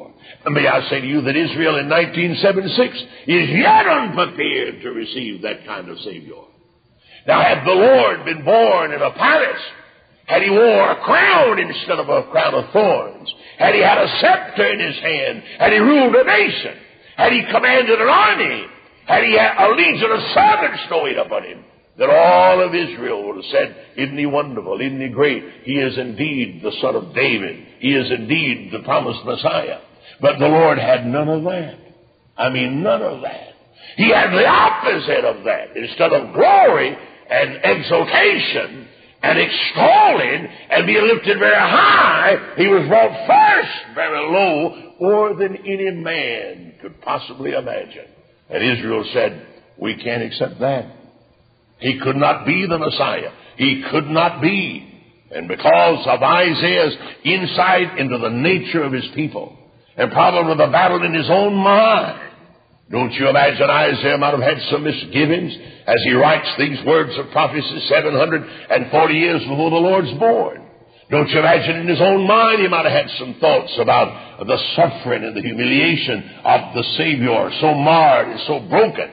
And 0.45 0.53
may 0.53 0.67
I 0.67 0.87
say 0.89 1.01
to 1.01 1.07
you 1.07 1.21
that 1.21 1.35
Israel 1.35 1.77
in 1.79 1.89
1976 1.89 3.03
is 3.27 3.49
yet 3.49 3.87
unprepared 3.87 4.81
to 4.81 4.89
receive 4.89 5.41
that 5.41 5.65
kind 5.65 5.89
of 5.89 5.99
Savior. 5.99 6.45
Now, 7.27 7.41
had 7.41 7.65
the 7.65 7.73
Lord 7.73 8.25
been 8.25 8.45
born 8.45 8.91
in 8.91 9.01
a 9.01 9.11
palace, 9.11 9.61
had 10.25 10.41
he 10.41 10.49
wore 10.49 10.91
a 10.91 11.01
crown 11.03 11.59
instead 11.59 11.99
of 11.99 12.09
a 12.09 12.23
crown 12.29 12.53
of 12.53 12.71
thorns, 12.71 13.33
had 13.57 13.73
he 13.73 13.81
had 13.81 13.97
a 13.97 14.19
scepter 14.19 14.65
in 14.73 14.79
his 14.79 14.99
hand, 14.99 15.43
had 15.59 15.73
he 15.73 15.79
ruled 15.79 16.15
a 16.15 16.23
nation, 16.23 16.77
had 17.17 17.31
he 17.31 17.43
commanded 17.51 17.99
an 17.99 18.07
army, 18.07 18.65
had 19.05 19.23
he 19.23 19.37
had 19.37 19.55
a 19.57 19.69
legion 19.75 20.11
of 20.11 20.19
servants 20.33 20.83
to 20.89 21.01
wait 21.03 21.17
upon 21.17 21.43
him, 21.43 21.63
that 21.97 22.09
all 22.09 22.61
of 22.61 22.75
Israel 22.75 23.25
would 23.25 23.37
have 23.37 23.51
said, 23.51 23.75
Isn't 23.97 24.17
he 24.17 24.25
wonderful? 24.25 24.79
Isn't 24.81 25.01
he 25.01 25.09
great? 25.09 25.43
He 25.63 25.73
is 25.73 25.97
indeed 25.97 26.61
the 26.61 26.73
son 26.81 26.95
of 26.95 27.15
David. 27.15 27.65
He 27.79 27.93
is 27.93 28.11
indeed 28.11 28.71
the 28.71 28.83
promised 28.83 29.23
Messiah. 29.25 29.79
But 30.21 30.39
the 30.39 30.47
Lord 30.47 30.77
had 30.77 31.05
none 31.05 31.29
of 31.29 31.43
that. 31.43 31.79
I 32.37 32.49
mean, 32.49 32.83
none 32.83 33.01
of 33.01 33.21
that. 33.21 33.53
He 33.97 34.09
had 34.09 34.31
the 34.31 34.45
opposite 34.45 35.23
of 35.23 35.43
that. 35.45 35.77
Instead 35.77 36.11
of 36.11 36.33
glory 36.33 36.97
and 37.29 37.59
exaltation 37.63 38.87
and 39.23 39.39
extolling 39.39 40.47
and 40.69 40.85
being 40.85 41.07
lifted 41.07 41.39
very 41.39 41.55
high, 41.55 42.55
he 42.57 42.67
was 42.67 42.87
brought 42.87 43.27
first 43.27 43.95
very 43.95 44.31
low, 44.31 44.93
more 44.99 45.33
than 45.35 45.55
any 45.57 45.91
man 45.91 46.73
could 46.81 47.01
possibly 47.01 47.51
imagine. 47.51 48.07
And 48.49 48.63
Israel 48.63 49.05
said, 49.13 49.47
We 49.77 49.95
can't 49.95 50.23
accept 50.23 50.59
that. 50.59 51.04
He 51.79 51.99
could 51.99 52.15
not 52.15 52.45
be 52.45 52.65
the 52.65 52.77
Messiah. 52.77 53.31
He 53.57 53.83
could 53.91 54.07
not 54.07 54.41
be. 54.41 54.91
And 55.31 55.47
because 55.47 56.05
of 56.07 56.21
Isaiah's 56.21 56.95
insight 57.23 57.97
into 57.97 58.17
the 58.17 58.29
nature 58.29 58.83
of 58.83 58.93
his 58.93 59.07
people, 59.15 59.57
and 59.97 60.11
probably 60.11 60.55
the 60.55 60.71
battle 60.71 61.03
in 61.03 61.13
his 61.13 61.29
own 61.29 61.55
mind, 61.55 62.21
don't 62.91 63.11
you 63.13 63.27
imagine 63.27 63.69
Isaiah 63.69 64.17
might 64.17 64.37
have 64.37 64.43
had 64.43 64.61
some 64.69 64.83
misgivings 64.83 65.51
as 65.87 65.97
he 66.03 66.13
writes 66.13 66.47
these 66.59 66.85
words 66.85 67.17
of 67.17 67.31
prophecy 67.31 67.87
740 67.89 69.13
years 69.13 69.41
before 69.41 69.71
the 69.71 69.75
Lord's 69.75 70.13
born? 70.19 70.61
Don't 71.09 71.29
you 71.29 71.39
imagine 71.39 71.77
in 71.77 71.87
his 71.87 72.01
own 72.01 72.27
mind 72.27 72.61
he 72.61 72.67
might 72.67 72.85
have 72.85 73.07
had 73.07 73.17
some 73.17 73.35
thoughts 73.39 73.73
about 73.79 74.45
the 74.45 74.57
suffering 74.75 75.23
and 75.23 75.35
the 75.35 75.41
humiliation 75.41 76.23
of 76.43 76.75
the 76.75 76.83
Savior, 76.97 77.49
so 77.59 77.73
marred 77.73 78.29
and 78.29 78.39
so 78.47 78.59
broken 78.69 79.09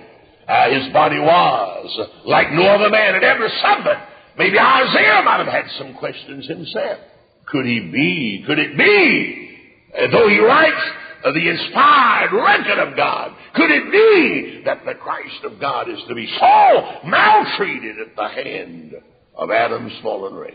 uh, 0.52 0.70
his 0.70 0.92
body 0.92 1.18
was, 1.18 2.08
like 2.26 2.52
no 2.52 2.66
other 2.66 2.90
man 2.90 3.14
had 3.14 3.24
ever 3.24 3.48
suffered. 3.62 4.08
Maybe 4.36 4.58
Isaiah 4.58 5.22
might 5.24 5.38
have 5.38 5.46
had 5.52 5.64
some 5.78 5.94
questions 5.94 6.46
himself. 6.46 6.98
Could 7.46 7.64
he 7.64 7.80
be? 7.80 8.44
Could 8.46 8.58
it 8.58 8.76
be? 8.76 9.58
Uh, 9.96 10.10
though 10.10 10.28
he 10.28 10.38
writes 10.40 10.82
the 11.24 11.48
inspired 11.48 12.32
record 12.32 12.78
of 12.88 12.96
God. 12.96 13.34
Could 13.54 13.70
it 13.70 13.92
be 13.92 14.62
that 14.64 14.84
the 14.84 14.94
Christ 14.94 15.44
of 15.44 15.60
God 15.60 15.88
is 15.88 16.00
to 16.08 16.14
be 16.14 16.26
so 16.38 17.00
maltreated 17.04 17.96
at 18.00 18.16
the 18.16 18.28
hand 18.28 18.94
of 19.36 19.50
Adam's 19.50 19.92
fallen 20.02 20.34
race? 20.34 20.54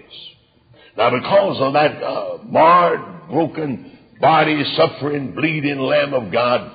Now, 0.98 1.12
because 1.12 1.58
of 1.62 1.74
that 1.74 2.04
uh, 2.04 2.38
marred, 2.44 3.30
broken 3.30 3.98
body, 4.20 4.64
suffering, 4.76 5.34
bleeding 5.34 5.80
Lamb 5.80 6.14
of 6.14 6.32
God, 6.32 6.72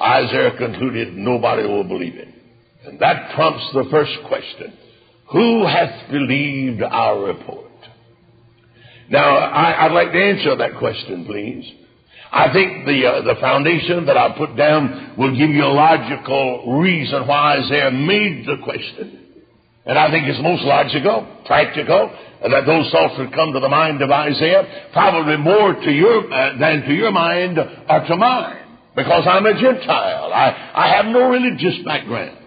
Isaiah 0.00 0.56
concluded 0.56 1.14
nobody 1.14 1.62
will 1.64 1.84
believe 1.84 2.14
it. 2.14 2.28
And 2.86 2.98
that 3.00 3.34
prompts 3.34 3.64
the 3.72 3.84
first 3.90 4.12
question 4.28 4.72
Who 5.32 5.66
hath 5.66 6.10
believed 6.10 6.82
our 6.82 7.24
report? 7.24 7.64
Now, 9.10 9.36
I, 9.36 9.86
would 9.86 9.94
like 9.94 10.12
to 10.12 10.18
answer 10.18 10.56
that 10.56 10.78
question, 10.78 11.26
please. 11.26 11.70
I 12.32 12.52
think 12.52 12.86
the, 12.86 13.06
uh, 13.06 13.22
the 13.22 13.40
foundation 13.40 14.06
that 14.06 14.16
I 14.16 14.36
put 14.36 14.56
down 14.56 15.14
will 15.16 15.36
give 15.36 15.50
you 15.50 15.62
a 15.62 15.68
logical 15.68 16.80
reason 16.80 17.26
why 17.26 17.58
Isaiah 17.58 17.90
made 17.90 18.46
the 18.46 18.56
question. 18.64 19.20
And 19.84 19.98
I 19.98 20.10
think 20.10 20.26
it's 20.26 20.42
most 20.42 20.62
logical, 20.62 21.28
practical, 21.44 22.10
that 22.40 22.64
those 22.66 22.90
thoughts 22.90 23.14
would 23.18 23.32
come 23.34 23.52
to 23.52 23.60
the 23.60 23.68
mind 23.68 24.00
of 24.00 24.10
Isaiah, 24.10 24.88
probably 24.92 25.36
more 25.36 25.74
to 25.74 25.90
your, 25.92 26.32
uh, 26.32 26.58
than 26.58 26.82
to 26.88 26.94
your 26.94 27.12
mind 27.12 27.58
or 27.58 28.00
to 28.08 28.16
mine. 28.16 28.56
Because 28.96 29.26
I'm 29.28 29.44
a 29.44 29.52
Gentile. 29.52 30.32
I, 30.32 30.72
I 30.74 30.96
have 30.96 31.06
no 31.06 31.28
religious 31.28 31.84
background 31.84 32.43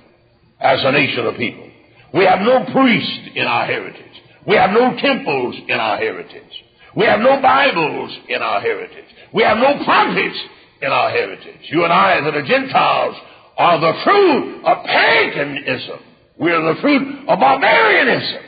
as 0.60 0.80
a 0.84 0.92
nation 0.92 1.26
of 1.26 1.36
people. 1.36 1.70
We 2.14 2.26
have 2.26 2.40
no 2.42 2.66
priest 2.72 3.36
in 3.36 3.46
our 3.46 3.66
heritage. 3.66 4.04
We 4.48 4.56
have 4.56 4.72
no 4.72 4.96
temples 4.98 5.56
in 5.68 5.78
our 5.80 5.98
heritage. 5.98 6.64
We 6.96 7.06
have 7.06 7.20
no 7.20 7.42
Bibles 7.42 8.18
in 8.30 8.42
our 8.42 8.62
heritage. 8.62 9.06
We 9.34 9.44
have 9.44 9.58
no 9.58 9.84
prophets 9.84 10.40
in 10.82 10.90
our 10.90 11.10
heritage. 11.10 11.62
You 11.70 11.84
and 11.84 11.94
I 11.94 12.22
that 12.22 12.36
are 12.36 12.46
Gentiles 12.46 13.16
are 13.58 13.80
the 13.80 13.94
fruit 14.04 14.64
of 14.64 14.86
paganism. 14.86 16.00
We 16.40 16.52
are 16.52 16.74
the 16.74 16.82
fruit 16.82 17.28
of 17.28 17.40
barbarianism. 17.40 18.44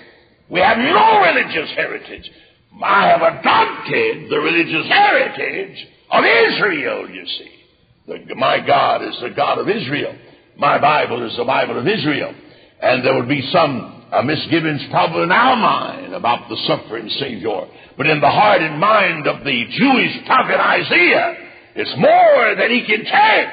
We 0.50 0.62
have 0.62 0.78
no 0.78 1.22
religious 1.22 1.70
heritage. 1.76 2.32
I 2.84 3.08
have 3.08 3.22
adopted 3.22 4.30
the 4.30 4.40
religious 4.40 4.88
heritage 4.88 5.88
of 6.12 6.24
Israel, 6.24 7.10
you 7.10 7.26
see. 7.26 7.52
The, 8.08 8.36
my 8.36 8.66
God 8.66 9.04
is 9.04 9.16
the 9.22 9.30
God 9.30 9.60
of 9.60 9.68
Israel. 9.70 10.16
My 10.60 10.78
Bible 10.78 11.26
is 11.26 11.38
the 11.38 11.46
Bible 11.46 11.80
of 11.80 11.88
Israel. 11.88 12.36
And 12.82 13.06
there 13.06 13.16
would 13.16 13.30
be 13.30 13.50
some 13.54 14.04
uh, 14.12 14.22
misgivings 14.24 14.82
probably 14.92 15.24
in 15.24 15.32
our 15.32 15.56
mind 15.56 16.14
about 16.14 16.50
the 16.50 16.58
suffering 16.68 17.08
Savior. 17.18 17.62
But 17.96 18.08
in 18.08 18.20
the 18.20 18.30
heart 18.30 18.62
and 18.62 18.78
mind 18.78 19.26
of 19.26 19.46
the 19.46 19.66
Jewish 19.72 20.26
prophet 20.26 20.60
Isaiah, 20.60 21.36
it's 21.76 21.96
more 21.98 22.56
than 22.56 22.72
he 22.72 22.86
can 22.86 23.06
take 23.06 23.50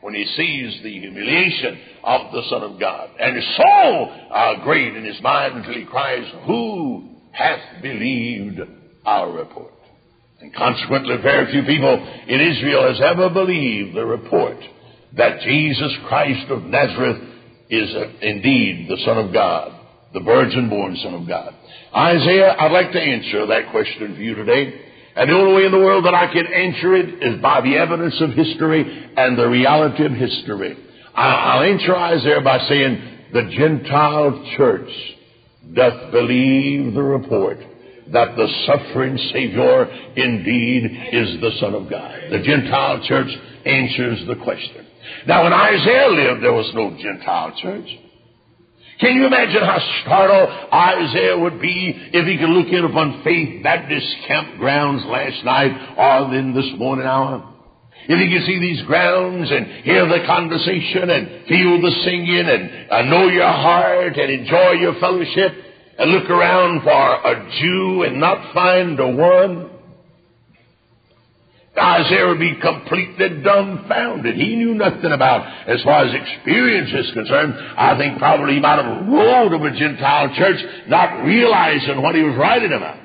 when 0.00 0.14
he 0.14 0.24
sees 0.24 0.82
the 0.82 0.90
humiliation 0.90 1.78
of 2.02 2.32
the 2.32 2.42
Son 2.50 2.62
of 2.64 2.80
God. 2.80 3.10
And 3.20 3.36
it's 3.36 3.56
so 3.56 4.04
uh, 4.34 4.64
great 4.64 4.96
in 4.96 5.04
his 5.04 5.22
mind 5.22 5.58
until 5.58 5.74
he 5.74 5.84
cries, 5.84 6.24
Who 6.46 7.10
hath 7.30 7.80
believed 7.80 8.58
our 9.06 9.30
report? 9.30 9.72
And 10.40 10.52
consequently, 10.52 11.16
very 11.22 11.52
few 11.52 11.62
people 11.62 11.94
in 12.26 12.40
Israel 12.40 12.92
has 12.92 13.00
ever 13.00 13.30
believed 13.30 13.94
the 13.94 14.04
report 14.04 14.56
that 15.16 15.40
Jesus 15.40 15.92
Christ 16.08 16.50
of 16.50 16.64
Nazareth 16.64 17.22
is 17.68 17.94
indeed 18.20 18.88
the 18.88 18.98
Son 19.04 19.18
of 19.18 19.32
God 19.32 19.80
the 20.12 20.20
virgin 20.20 20.68
born 20.68 20.96
Son 21.02 21.14
of 21.14 21.28
God. 21.28 21.54
Isaiah, 21.94 22.56
I'd 22.58 22.72
like 22.72 22.92
to 22.92 23.00
answer 23.00 23.46
that 23.46 23.70
question 23.70 24.14
for 24.14 24.20
you 24.20 24.34
today. 24.34 24.86
And 25.16 25.28
the 25.28 25.34
only 25.34 25.54
way 25.54 25.66
in 25.66 25.72
the 25.72 25.78
world 25.78 26.04
that 26.04 26.14
I 26.14 26.32
can 26.32 26.46
answer 26.46 26.94
it 26.94 27.22
is 27.22 27.42
by 27.42 27.60
the 27.60 27.76
evidence 27.76 28.20
of 28.20 28.30
history 28.30 29.12
and 29.16 29.38
the 29.38 29.48
reality 29.48 30.04
of 30.04 30.12
history. 30.12 30.76
I'll 31.14 31.62
answer 31.62 31.94
Isaiah 31.94 32.40
by 32.40 32.58
saying, 32.68 33.18
the 33.32 33.50
Gentile 33.56 34.54
church 34.56 34.90
doth 35.74 36.12
believe 36.12 36.94
the 36.94 37.02
report 37.02 37.58
that 38.12 38.36
the 38.36 38.48
suffering 38.66 39.16
Savior 39.32 39.84
indeed 40.16 40.84
is 41.12 41.40
the 41.40 41.52
Son 41.60 41.74
of 41.74 41.88
God. 41.90 42.20
The 42.30 42.42
Gentile 42.42 43.04
church 43.06 43.30
answers 43.64 44.26
the 44.26 44.36
question. 44.42 44.86
Now, 45.26 45.44
when 45.44 45.52
Isaiah 45.52 46.08
lived, 46.08 46.42
there 46.42 46.52
was 46.52 46.70
no 46.74 46.96
Gentile 47.00 47.54
church. 47.60 47.88
Can 49.00 49.16
you 49.16 49.26
imagine 49.26 49.62
how 49.62 49.78
startled 50.02 50.50
Isaiah 50.72 51.38
would 51.38 51.60
be 51.60 52.10
if 52.12 52.26
he 52.26 52.36
could 52.36 52.50
look 52.50 52.68
in 52.68 52.84
upon 52.84 53.22
Faith 53.24 53.62
Baptist 53.62 54.06
campgrounds 54.28 55.06
last 55.06 55.42
night 55.42 55.72
or 55.96 56.30
then 56.30 56.52
this 56.54 56.68
morning 56.76 57.06
hour? 57.06 57.46
If 58.08 58.18
he 58.18 58.28
could 58.28 58.46
see 58.46 58.60
these 58.60 58.82
grounds 58.86 59.50
and 59.50 59.84
hear 59.84 60.06
the 60.06 60.26
conversation 60.26 61.08
and 61.08 61.46
feel 61.46 61.80
the 61.80 61.94
singing 62.04 62.44
and 62.48 62.90
uh, 62.90 63.02
know 63.02 63.28
your 63.28 63.48
heart 63.48 64.18
and 64.18 64.30
enjoy 64.30 64.72
your 64.72 64.98
fellowship 65.00 65.52
and 65.98 66.10
look 66.10 66.28
around 66.28 66.82
for 66.82 66.90
a 66.90 67.50
Jew 67.60 68.02
and 68.02 68.20
not 68.20 68.52
find 68.52 68.98
a 69.00 69.08
one, 69.08 69.69
Isaiah 71.78 72.26
would 72.26 72.40
be 72.40 72.56
completely 72.60 73.42
dumbfounded. 73.42 74.34
He 74.34 74.56
knew 74.56 74.74
nothing 74.74 75.12
about, 75.12 75.46
as 75.68 75.82
far 75.82 76.04
as 76.04 76.14
experience 76.14 76.90
is 76.92 77.12
concerned, 77.14 77.54
I 77.76 77.96
think 77.96 78.18
probably 78.18 78.54
he 78.54 78.60
might 78.60 78.82
have 78.82 79.06
rolled 79.06 79.54
of 79.54 79.62
a 79.62 79.70
Gentile 79.70 80.34
church, 80.34 80.58
not 80.88 81.24
realizing 81.24 82.02
what 82.02 82.14
he 82.14 82.22
was 82.22 82.36
writing 82.36 82.72
about. 82.72 82.98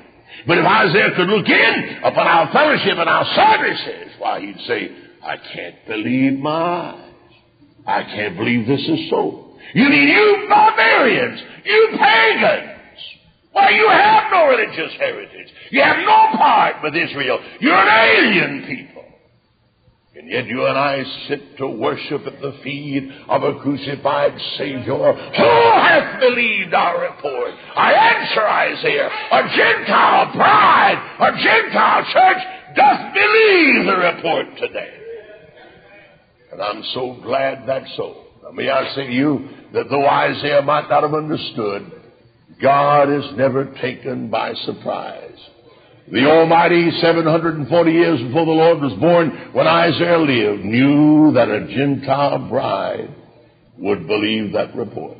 But 0.46 0.58
if 0.58 0.64
Isaiah 0.66 1.14
could 1.16 1.28
look 1.28 1.48
in 1.48 1.98
upon 2.02 2.26
our 2.26 2.52
fellowship 2.52 2.98
and 2.98 3.08
our 3.08 3.24
services, 3.34 4.14
why, 4.18 4.40
he'd 4.40 4.60
say, 4.66 4.90
I 5.22 5.36
can't 5.54 5.86
believe 5.86 6.38
my 6.38 6.50
eyes. 6.50 7.12
I 7.86 8.02
can't 8.02 8.36
believe 8.36 8.66
this 8.66 8.80
is 8.80 9.10
so. 9.10 9.44
You 9.74 9.88
mean 9.88 10.08
you 10.08 10.46
barbarians, 10.48 11.40
you 11.64 11.88
pagans, 11.98 12.80
why, 13.52 13.70
you 13.70 13.88
have 13.88 14.24
no 14.30 14.46
religious 14.48 14.92
heritage. 14.98 15.35
You 15.70 15.82
have 15.82 15.98
no 15.98 16.38
part 16.38 16.82
with 16.82 16.94
Israel. 16.94 17.38
You're 17.60 17.74
an 17.74 17.88
alien 17.88 18.66
people. 18.66 18.96
And 20.16 20.30
yet 20.30 20.46
you 20.46 20.64
and 20.64 20.78
I 20.78 21.04
sit 21.28 21.58
to 21.58 21.68
worship 21.68 22.26
at 22.26 22.40
the 22.40 22.58
feet 22.64 23.10
of 23.28 23.42
a 23.42 23.60
crucified 23.60 24.32
Savior. 24.56 25.12
Who 25.12 25.72
hath 25.76 26.20
believed 26.20 26.72
our 26.72 27.02
report? 27.02 27.50
I 27.76 27.92
answer 27.92 28.40
Isaiah, 28.40 29.08
a 29.08 29.42
Gentile 29.54 30.32
bride, 30.34 31.16
a 31.20 31.32
Gentile 31.36 32.04
church 32.12 32.42
doth 32.76 33.14
believe 33.14 33.84
the 33.84 33.96
report 33.96 34.46
today. 34.58 34.94
And 36.50 36.62
I'm 36.62 36.82
so 36.94 37.18
glad 37.22 37.64
that's 37.66 37.94
so. 37.98 38.24
Now, 38.42 38.52
may 38.52 38.70
I 38.70 38.94
say 38.94 39.08
to 39.08 39.12
you 39.12 39.48
that 39.74 39.90
though 39.90 40.06
Isaiah 40.06 40.62
might 40.62 40.88
not 40.88 41.02
have 41.02 41.12
understood, 41.12 41.92
God 42.62 43.10
is 43.10 43.36
never 43.36 43.66
taken 43.82 44.30
by 44.30 44.54
surprise. 44.64 45.38
The 46.10 46.24
Almighty, 46.24 46.90
740 47.00 47.90
years 47.90 48.22
before 48.22 48.46
the 48.46 48.52
Lord 48.52 48.80
was 48.80 48.92
born, 49.00 49.50
when 49.52 49.66
Isaiah 49.66 50.18
lived, 50.18 50.64
knew 50.64 51.32
that 51.32 51.48
a 51.48 51.66
Gentile 51.66 52.48
bride 52.48 53.12
would 53.78 54.06
believe 54.06 54.52
that 54.52 54.74
report. 54.76 55.18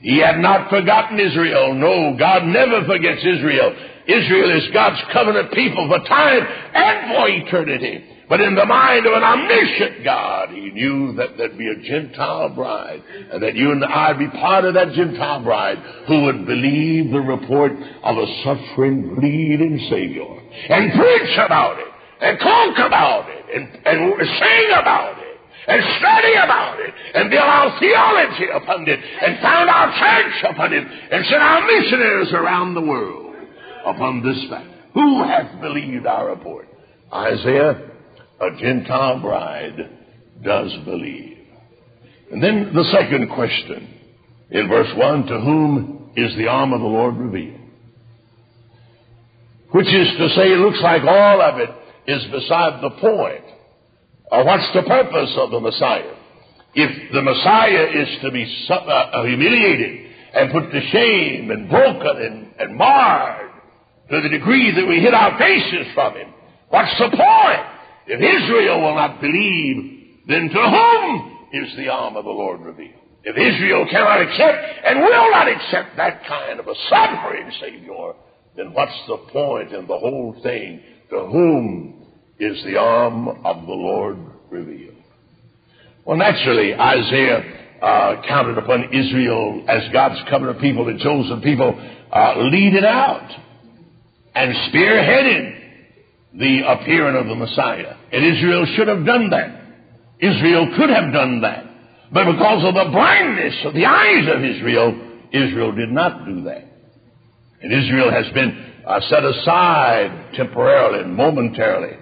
He 0.00 0.18
had 0.18 0.38
not 0.38 0.68
forgotten 0.68 1.18
Israel. 1.18 1.74
No, 1.74 2.16
God 2.18 2.44
never 2.44 2.84
forgets 2.84 3.20
Israel. 3.24 3.74
Israel 4.06 4.58
is 4.58 4.68
God's 4.74 5.00
covenant 5.12 5.52
people 5.52 5.88
for 5.88 6.06
time 6.06 6.42
and 6.74 7.14
for 7.14 7.28
eternity. 7.28 8.04
But 8.32 8.40
in 8.40 8.54
the 8.54 8.64
mind 8.64 9.04
of 9.04 9.12
an 9.12 9.22
omniscient 9.22 10.04
God, 10.04 10.48
he 10.48 10.70
knew 10.70 11.12
that 11.16 11.36
there'd 11.36 11.58
be 11.58 11.68
a 11.68 11.76
Gentile 11.84 12.48
bride, 12.48 13.02
and 13.30 13.42
that 13.42 13.54
you 13.54 13.72
and 13.72 13.84
I'd 13.84 14.18
be 14.18 14.28
part 14.28 14.64
of 14.64 14.72
that 14.72 14.94
Gentile 14.94 15.42
bride 15.42 15.76
who 16.08 16.22
would 16.22 16.46
believe 16.46 17.12
the 17.12 17.20
report 17.20 17.72
of 17.72 18.16
a 18.16 18.26
suffering, 18.42 19.16
bleeding 19.16 19.78
Savior, 19.90 20.24
and 20.24 20.92
preach 20.94 21.36
about 21.44 21.78
it, 21.78 21.92
and 22.22 22.38
talk 22.38 22.78
about 22.86 23.28
it, 23.28 23.44
and, 23.54 23.68
and 23.84 24.16
sing 24.16 24.68
about 24.80 25.18
it, 25.18 25.36
and 25.68 25.82
study 26.00 26.32
about 26.32 26.80
it, 26.80 26.94
and 27.14 27.28
build 27.28 27.44
our 27.44 27.78
theology 27.78 28.46
upon 28.48 28.88
it, 28.88 28.98
and 29.26 29.40
found 29.42 29.68
our 29.68 29.92
church 29.92 30.44
upon 30.54 30.72
it, 30.72 30.86
and 31.12 31.26
send 31.26 31.42
our 31.42 31.66
missionaries 31.66 32.32
around 32.32 32.72
the 32.72 32.80
world 32.80 33.34
upon 33.84 34.22
this 34.22 34.42
fact. 34.48 34.70
Who 34.94 35.22
hath 35.22 35.60
believed 35.60 36.06
our 36.06 36.30
report? 36.30 36.66
Isaiah 37.12 37.91
a 38.42 38.56
Gentile 38.58 39.20
bride 39.20 39.88
does 40.44 40.72
believe. 40.84 41.38
And 42.32 42.42
then 42.42 42.72
the 42.74 42.84
second 42.92 43.28
question 43.30 43.88
in 44.50 44.68
verse 44.68 44.90
1 44.96 45.26
to 45.26 45.40
whom 45.40 46.10
is 46.16 46.34
the 46.36 46.48
arm 46.48 46.72
of 46.72 46.80
the 46.80 46.86
Lord 46.86 47.16
revealed? 47.16 47.60
Which 49.70 49.86
is 49.86 50.08
to 50.18 50.28
say, 50.30 50.52
it 50.52 50.58
looks 50.58 50.80
like 50.82 51.02
all 51.02 51.40
of 51.40 51.58
it 51.58 51.70
is 52.06 52.22
beside 52.32 52.82
the 52.82 52.90
point. 53.00 53.44
Or 54.30 54.44
what's 54.44 54.70
the 54.74 54.82
purpose 54.82 55.32
of 55.36 55.50
the 55.50 55.60
Messiah? 55.60 56.14
If 56.74 57.12
the 57.12 57.22
Messiah 57.22 58.02
is 58.02 58.08
to 58.22 58.30
be 58.30 58.44
uh, 58.70 58.74
uh, 58.74 59.24
humiliated 59.24 60.10
and 60.34 60.52
put 60.52 60.70
to 60.70 60.80
shame 60.90 61.50
and 61.50 61.68
broken 61.68 62.22
and, 62.22 62.54
and 62.58 62.76
marred 62.76 63.50
to 64.10 64.20
the 64.20 64.28
degree 64.28 64.74
that 64.74 64.86
we 64.86 65.00
hid 65.00 65.14
our 65.14 65.38
faces 65.38 65.86
from 65.94 66.16
him, 66.16 66.32
what's 66.70 66.98
the 66.98 67.08
point? 67.08 67.71
If 68.06 68.20
Israel 68.20 68.80
will 68.80 68.94
not 68.94 69.20
believe, 69.20 70.22
then 70.26 70.48
to 70.48 70.60
whom 70.60 71.38
is 71.52 71.76
the 71.76 71.88
arm 71.88 72.16
of 72.16 72.24
the 72.24 72.30
Lord 72.30 72.60
revealed? 72.60 73.02
If 73.24 73.36
Israel 73.36 73.86
cannot 73.90 74.20
accept 74.20 74.84
and 74.84 75.00
will 75.00 75.30
not 75.30 75.46
accept 75.48 75.96
that 75.96 76.26
kind 76.26 76.58
of 76.58 76.66
a 76.66 76.74
suffering 76.88 77.50
Savior, 77.60 78.14
then 78.56 78.72
what's 78.72 78.98
the 79.06 79.18
point 79.32 79.72
in 79.72 79.86
the 79.86 79.96
whole 79.96 80.36
thing? 80.42 80.80
To 81.10 81.26
whom 81.26 82.06
is 82.38 82.62
the 82.64 82.76
arm 82.76 83.28
of 83.28 83.66
the 83.66 83.72
Lord 83.72 84.18
revealed? 84.50 84.96
Well, 86.04 86.16
naturally, 86.16 86.74
Isaiah 86.74 87.78
uh, 87.80 88.22
counted 88.26 88.58
upon 88.58 88.92
Israel 88.92 89.64
as 89.68 89.82
God's 89.92 90.20
covenant 90.28 90.60
people, 90.60 90.84
the 90.84 90.98
chosen 90.98 91.40
people, 91.42 91.78
uh, 92.12 92.34
leading 92.38 92.84
out 92.84 93.30
and 94.34 94.54
spearheading 94.72 95.61
the 96.34 96.62
appearing 96.66 97.16
of 97.16 97.26
the 97.26 97.34
Messiah. 97.34 97.96
And 98.12 98.24
Israel 98.24 98.66
should 98.76 98.88
have 98.88 99.04
done 99.04 99.30
that. 99.30 99.60
Israel 100.20 100.72
could 100.76 100.90
have 100.90 101.12
done 101.12 101.40
that. 101.42 101.66
But 102.12 102.24
because 102.32 102.64
of 102.64 102.74
the 102.74 102.90
blindness 102.90 103.54
of 103.64 103.74
the 103.74 103.86
eyes 103.86 104.28
of 104.28 104.44
Israel, 104.44 104.94
Israel 105.32 105.72
did 105.72 105.90
not 105.90 106.26
do 106.26 106.44
that. 106.44 106.64
And 107.62 107.72
Israel 107.72 108.10
has 108.10 108.32
been 108.34 108.72
uh, 108.86 109.00
set 109.08 109.24
aside 109.24 110.34
temporarily 110.34 111.00
and 111.04 111.14
momentarily 111.14 111.96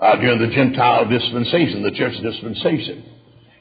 uh, 0.00 0.16
during 0.16 0.40
the 0.40 0.54
Gentile 0.54 1.08
dispensation, 1.08 1.82
the 1.82 1.92
church 1.92 2.14
dispensation. 2.22 3.04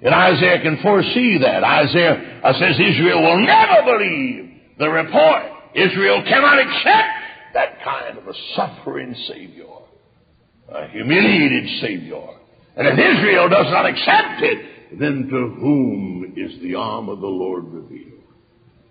And 0.02 0.14
Isaiah 0.14 0.62
can 0.62 0.82
foresee 0.82 1.38
that. 1.40 1.64
Isaiah 1.64 2.42
uh, 2.44 2.54
says 2.54 2.76
Israel 2.76 3.22
will 3.22 3.46
never 3.46 3.84
believe 3.86 4.52
the 4.80 4.90
report. 4.90 5.44
Israel 5.76 6.24
cannot 6.24 6.60
accept 6.60 7.10
that 7.54 7.84
kind 7.84 8.18
of 8.18 8.28
a 8.28 8.34
suffering 8.56 9.16
Savior, 9.28 9.66
a 10.70 10.88
humiliated 10.90 11.82
Savior. 11.82 12.28
And 12.76 12.88
if 12.88 12.94
Israel 12.94 13.50
does 13.50 13.68
not 13.70 13.86
accept 13.86 14.42
it, 14.42 15.00
then 15.00 15.28
to 15.30 15.56
whom 15.60 16.34
is 16.36 16.62
the 16.62 16.76
arm 16.76 17.10
of 17.10 17.20
the 17.20 17.28
Lord 17.28 17.66
revealed? 17.66 18.24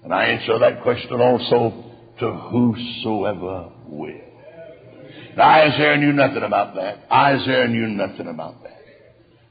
And 0.05 0.13
I 0.13 0.27
answer 0.27 0.59
that 0.59 0.83
question 0.83 1.21
also 1.21 1.93
to 2.19 2.33
whosoever 2.33 3.73
will. 3.87 4.21
Now, 5.37 5.49
Isaiah 5.49 5.97
knew 5.97 6.13
nothing 6.13 6.43
about 6.43 6.75
that. 6.75 7.07
Isaiah 7.11 7.69
knew 7.69 7.87
nothing 7.89 8.27
about 8.27 8.63
that. 8.65 8.81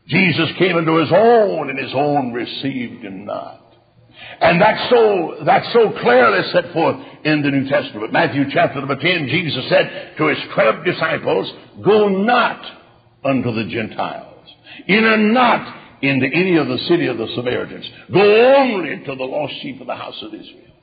Jesus 0.08 0.50
came 0.60 0.78
into 0.78 0.98
his 0.98 1.12
own, 1.12 1.70
and 1.70 1.80
his 1.80 1.94
own 1.96 2.34
received 2.34 3.04
him 3.04 3.26
not. 3.26 3.61
And 4.42 4.62
that's 4.62 4.90
so, 4.90 5.36
that's 5.46 5.72
so 5.74 5.92
clearly 6.02 6.42
set 6.52 6.74
forth 6.74 6.98
in 7.24 7.42
the 7.44 7.52
New 7.52 7.70
Testament. 7.70 8.12
Matthew 8.12 8.46
chapter 8.52 8.80
number 8.80 8.96
10, 8.96 9.28
Jesus 9.28 9.70
said 9.70 10.14
to 10.18 10.28
his 10.28 10.38
twelve 10.54 10.84
disciples, 10.84 11.52
Go 11.84 12.10
not 12.10 12.62
unto 13.24 13.54
the 13.54 13.66
Gentiles. 13.70 14.50
Enter 14.88 15.18
not 15.18 15.82
into 16.02 16.26
any 16.26 16.58
of 16.58 16.68
the 16.68 16.80
city 16.88 17.08
of 17.08 17.18
the 17.18 17.28
Samaritans. 17.36 17.88
Go 18.12 18.56
only 18.56 19.04
to 19.06 19.16
the 19.16 19.24
lost 19.24 19.54
sheep 19.62 19.80
of 19.80 19.88
the 19.88 19.96
house 19.96 20.18
of 20.24 20.34
Israel. 20.34 20.74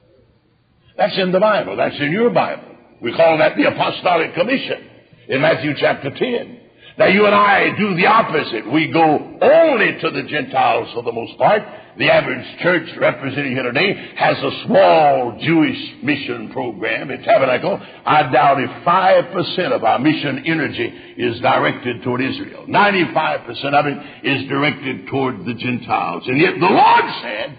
That's 0.97 1.19
in 1.19 1.33
the 1.33 1.41
Bible. 1.41 1.77
That's 1.77 1.99
in 1.99 2.13
your 2.13 2.31
Bible. 2.31 2.77
We 3.01 3.13
call 3.15 3.39
that 3.39 3.57
the 3.57 3.65
Apostolic 3.65 4.35
Commission 4.35 4.89
in 5.29 5.41
Matthew 5.41 5.73
chapter 5.79 6.11
10. 6.11 6.61
Now 6.99 7.07
you 7.07 7.27
and 7.27 7.35
I 7.35 7.77
do 7.79 7.95
the 7.95 8.07
opposite. 8.07 8.71
We 8.73 8.91
go 8.93 9.39
only 9.41 10.01
to 10.01 10.11
the 10.11 10.29
Gentiles 10.29 10.89
for 10.95 11.03
the 11.03 11.13
most 11.13 11.39
part. 11.39 11.63
The 11.99 12.09
average 12.13 12.47
church 12.63 12.89
represented 12.97 13.51
here 13.53 13.65
today 13.65 13.93
has 14.15 14.37
a 14.39 14.67
small 14.67 15.37
Jewish 15.43 15.77
mission 16.05 16.49
program 16.53 17.11
at 17.11 17.25
Tabernacle. 17.25 17.81
I 18.07 18.31
doubt 18.31 18.61
if 18.61 18.71
5% 18.87 19.73
of 19.73 19.83
our 19.83 19.99
mission 19.99 20.45
energy 20.47 20.87
is 21.17 21.41
directed 21.41 22.05
toward 22.05 22.21
Israel. 22.21 22.67
95% 22.69 23.75
of 23.75 23.87
it 23.87 24.27
is 24.27 24.49
directed 24.49 25.09
toward 25.09 25.45
the 25.45 25.55
Gentiles. 25.55 26.23
And 26.27 26.39
yet 26.39 26.55
the 26.61 26.67
Lord 26.67 27.05
said, 27.21 27.59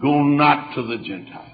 go 0.00 0.22
not 0.22 0.76
to 0.76 0.82
the 0.82 0.98
Gentiles. 0.98 1.48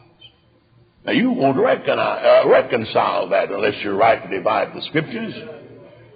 Now 1.07 1.13
you 1.13 1.31
won't 1.31 1.57
uh, 1.57 2.43
reconcile 2.47 3.31
that 3.31 3.51
unless 3.51 3.75
you're 3.83 3.97
right 3.97 4.23
to 4.23 4.37
divide 4.37 4.77
the 4.77 4.83
scriptures. 4.83 5.33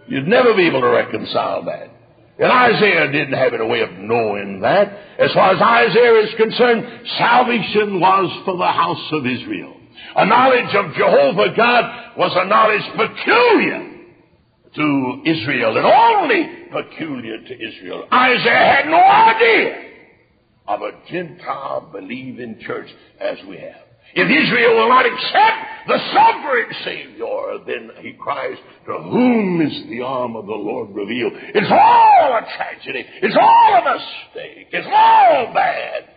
You'd 0.08 0.28
never 0.28 0.52
be 0.54 0.66
able 0.66 0.82
to 0.82 0.88
reconcile 0.88 1.64
that. 1.64 1.91
And 2.38 2.50
Isaiah 2.50 3.12
didn't 3.12 3.34
have 3.34 3.52
any 3.52 3.66
way 3.66 3.80
of 3.80 3.90
knowing 3.92 4.60
that. 4.60 4.88
As 5.18 5.32
far 5.32 5.54
as 5.54 5.60
Isaiah 5.60 6.20
is 6.22 6.34
concerned, 6.36 7.08
salvation 7.18 8.00
was 8.00 8.42
for 8.44 8.56
the 8.56 8.66
house 8.66 9.08
of 9.12 9.26
Israel. 9.26 9.76
A 10.16 10.26
knowledge 10.26 10.74
of 10.74 10.94
Jehovah 10.94 11.54
God 11.56 12.16
was 12.16 12.32
a 12.34 12.46
knowledge 12.46 12.82
peculiar 12.96 13.92
to 14.74 15.22
Israel 15.26 15.76
and 15.76 15.86
only 15.86 16.48
peculiar 16.72 17.38
to 17.38 17.54
Israel. 17.54 18.08
Isaiah 18.12 18.74
had 18.76 18.86
no 18.86 19.02
idea 19.02 19.92
of 20.66 20.80
a 20.82 20.92
Gentile 21.10 21.90
believing 21.92 22.58
church 22.66 22.88
as 23.20 23.38
we 23.48 23.58
have. 23.58 23.91
If 24.14 24.28
Israel 24.28 24.76
will 24.76 24.88
not 24.88 25.06
accept 25.06 25.88
the 25.88 25.98
sovereign 26.12 26.68
Savior, 26.84 27.58
then 27.66 27.90
he 28.02 28.12
cries, 28.12 28.56
To 28.86 28.98
whom 28.98 29.60
is 29.62 29.88
the 29.88 30.02
arm 30.02 30.36
of 30.36 30.46
the 30.46 30.52
Lord 30.52 30.94
revealed? 30.94 31.32
It's 31.34 31.70
all 31.70 32.38
a 32.38 32.46
tragedy. 32.56 33.06
It's 33.22 33.36
all 33.40 33.74
a 33.74 33.94
mistake. 33.94 34.68
It's 34.70 34.86
all 34.86 35.52
bad, 35.54 36.08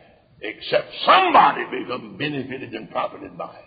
except 0.42 0.88
somebody 1.06 1.62
become 1.72 2.18
benefited 2.18 2.74
and 2.74 2.92
profited 2.92 3.38
by 3.38 3.56
it. 3.56 3.66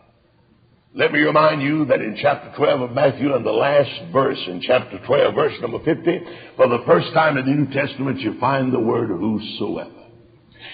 Let 0.95 1.13
me 1.13 1.21
remind 1.21 1.63
you 1.63 1.85
that 1.87 2.01
in 2.01 2.17
chapter 2.21 2.53
12 2.57 2.81
of 2.81 2.93
Matthew, 2.93 3.35
in 3.35 3.45
the 3.45 3.53
last 3.53 4.13
verse, 4.13 4.39
in 4.47 4.61
chapter 4.63 4.99
12, 5.07 5.35
verse 5.35 5.53
number 5.61 5.79
50, 5.85 6.03
for 6.57 6.69
the 6.69 6.83
first 6.87 7.13
time 7.13 7.37
in 7.37 7.45
the 7.45 7.53
New 7.53 7.73
Testament, 7.73 8.21
you 8.21 8.39
find 8.41 8.73
the 8.73 8.81
word 8.81 9.09
whosoever. 9.09 9.91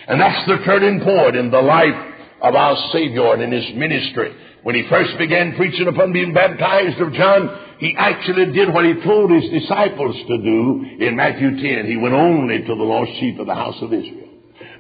And 0.07 0.21
that's 0.21 0.47
the 0.47 0.59
turning 0.65 1.01
point 1.01 1.37
in 1.37 1.51
the 1.51 1.61
life 1.61 2.14
of 2.45 2.55
our 2.55 2.77
Savior 2.93 3.33
and 3.33 3.43
in 3.43 3.53
His 3.53 3.75
ministry. 3.75 4.37
When 4.63 4.75
He 4.75 4.87
first 4.89 5.17
began 5.19 5.57
preaching 5.57 5.89
upon 5.89 6.13
being 6.13 6.35
baptized 6.35 7.01
of 7.01 7.13
John, 7.15 7.77
He 7.79 7.95
actually 7.97 8.53
did 8.53 8.73
what 8.73 8.85
He 8.85 8.95
told 9.03 9.31
His 9.31 9.51
disciples 9.51 10.15
to 10.29 10.39
do 10.39 10.85
in 11.01 11.17
Matthew 11.17 11.51
10. 11.51 11.87
He 11.87 11.97
went 11.97 12.15
only 12.15 12.59
to 12.59 12.75
the 12.75 12.85
lost 12.85 13.13
sheep 13.19 13.39
of 13.39 13.47
the 13.47 13.55
house 13.55 13.81
of 13.81 13.93
Israel. 13.93 14.29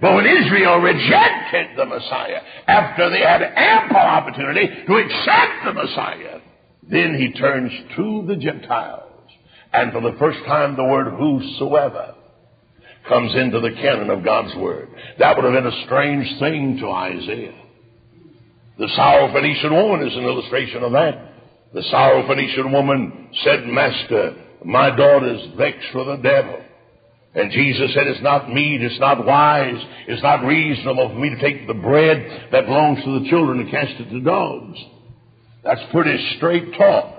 But 0.00 0.14
when 0.14 0.26
Israel 0.26 0.78
rejected 0.78 1.78
the 1.78 1.86
Messiah, 1.86 2.42
after 2.66 3.08
they 3.08 3.20
had 3.20 3.42
ample 3.42 3.96
opportunity 3.96 4.66
to 4.86 4.94
accept 4.96 5.64
the 5.64 5.72
Messiah, 5.72 6.40
then 6.82 7.14
He 7.14 7.32
turns 7.32 7.72
to 7.96 8.26
the 8.28 8.36
Gentiles. 8.36 9.10
And 9.72 9.90
for 9.92 10.02
the 10.02 10.16
first 10.18 10.44
time, 10.44 10.76
the 10.76 10.84
word 10.84 11.14
whosoever 11.14 12.14
comes 13.08 13.34
into 13.34 13.60
the 13.60 13.70
canon 13.70 14.10
of 14.10 14.24
God's 14.24 14.54
Word. 14.56 14.88
That 15.18 15.36
would 15.36 15.44
have 15.44 15.54
been 15.54 15.72
a 15.72 15.84
strange 15.86 16.38
thing 16.40 16.78
to 16.78 16.88
Isaiah. 16.88 17.60
The 18.78 18.86
Syrophoenician 18.86 19.70
woman 19.70 20.06
is 20.06 20.16
an 20.16 20.24
illustration 20.24 20.82
of 20.82 20.92
that. 20.92 21.32
The 21.74 21.82
Syrophoenician 21.92 22.72
woman 22.72 23.28
said, 23.44 23.66
Master, 23.66 24.36
my 24.64 24.90
daughter 24.90 25.34
is 25.34 25.56
vexed 25.56 25.94
with 25.94 26.06
the 26.06 26.16
devil. 26.16 26.60
And 27.34 27.50
Jesus 27.50 27.92
said, 27.94 28.06
It's 28.06 28.22
not 28.22 28.52
meet, 28.52 28.80
it's 28.80 29.00
not 29.00 29.24
wise, 29.26 29.82
it's 30.06 30.22
not 30.22 30.44
reasonable 30.44 31.08
for 31.08 31.18
me 31.18 31.30
to 31.30 31.40
take 31.40 31.66
the 31.66 31.74
bread 31.74 32.48
that 32.52 32.66
belongs 32.66 33.02
to 33.04 33.20
the 33.20 33.28
children 33.28 33.60
and 33.60 33.70
cast 33.70 34.00
it 34.00 34.10
to 34.10 34.20
dogs. 34.20 34.78
That's 35.64 35.80
pretty 35.92 36.34
straight 36.36 36.74
talk. 36.78 37.12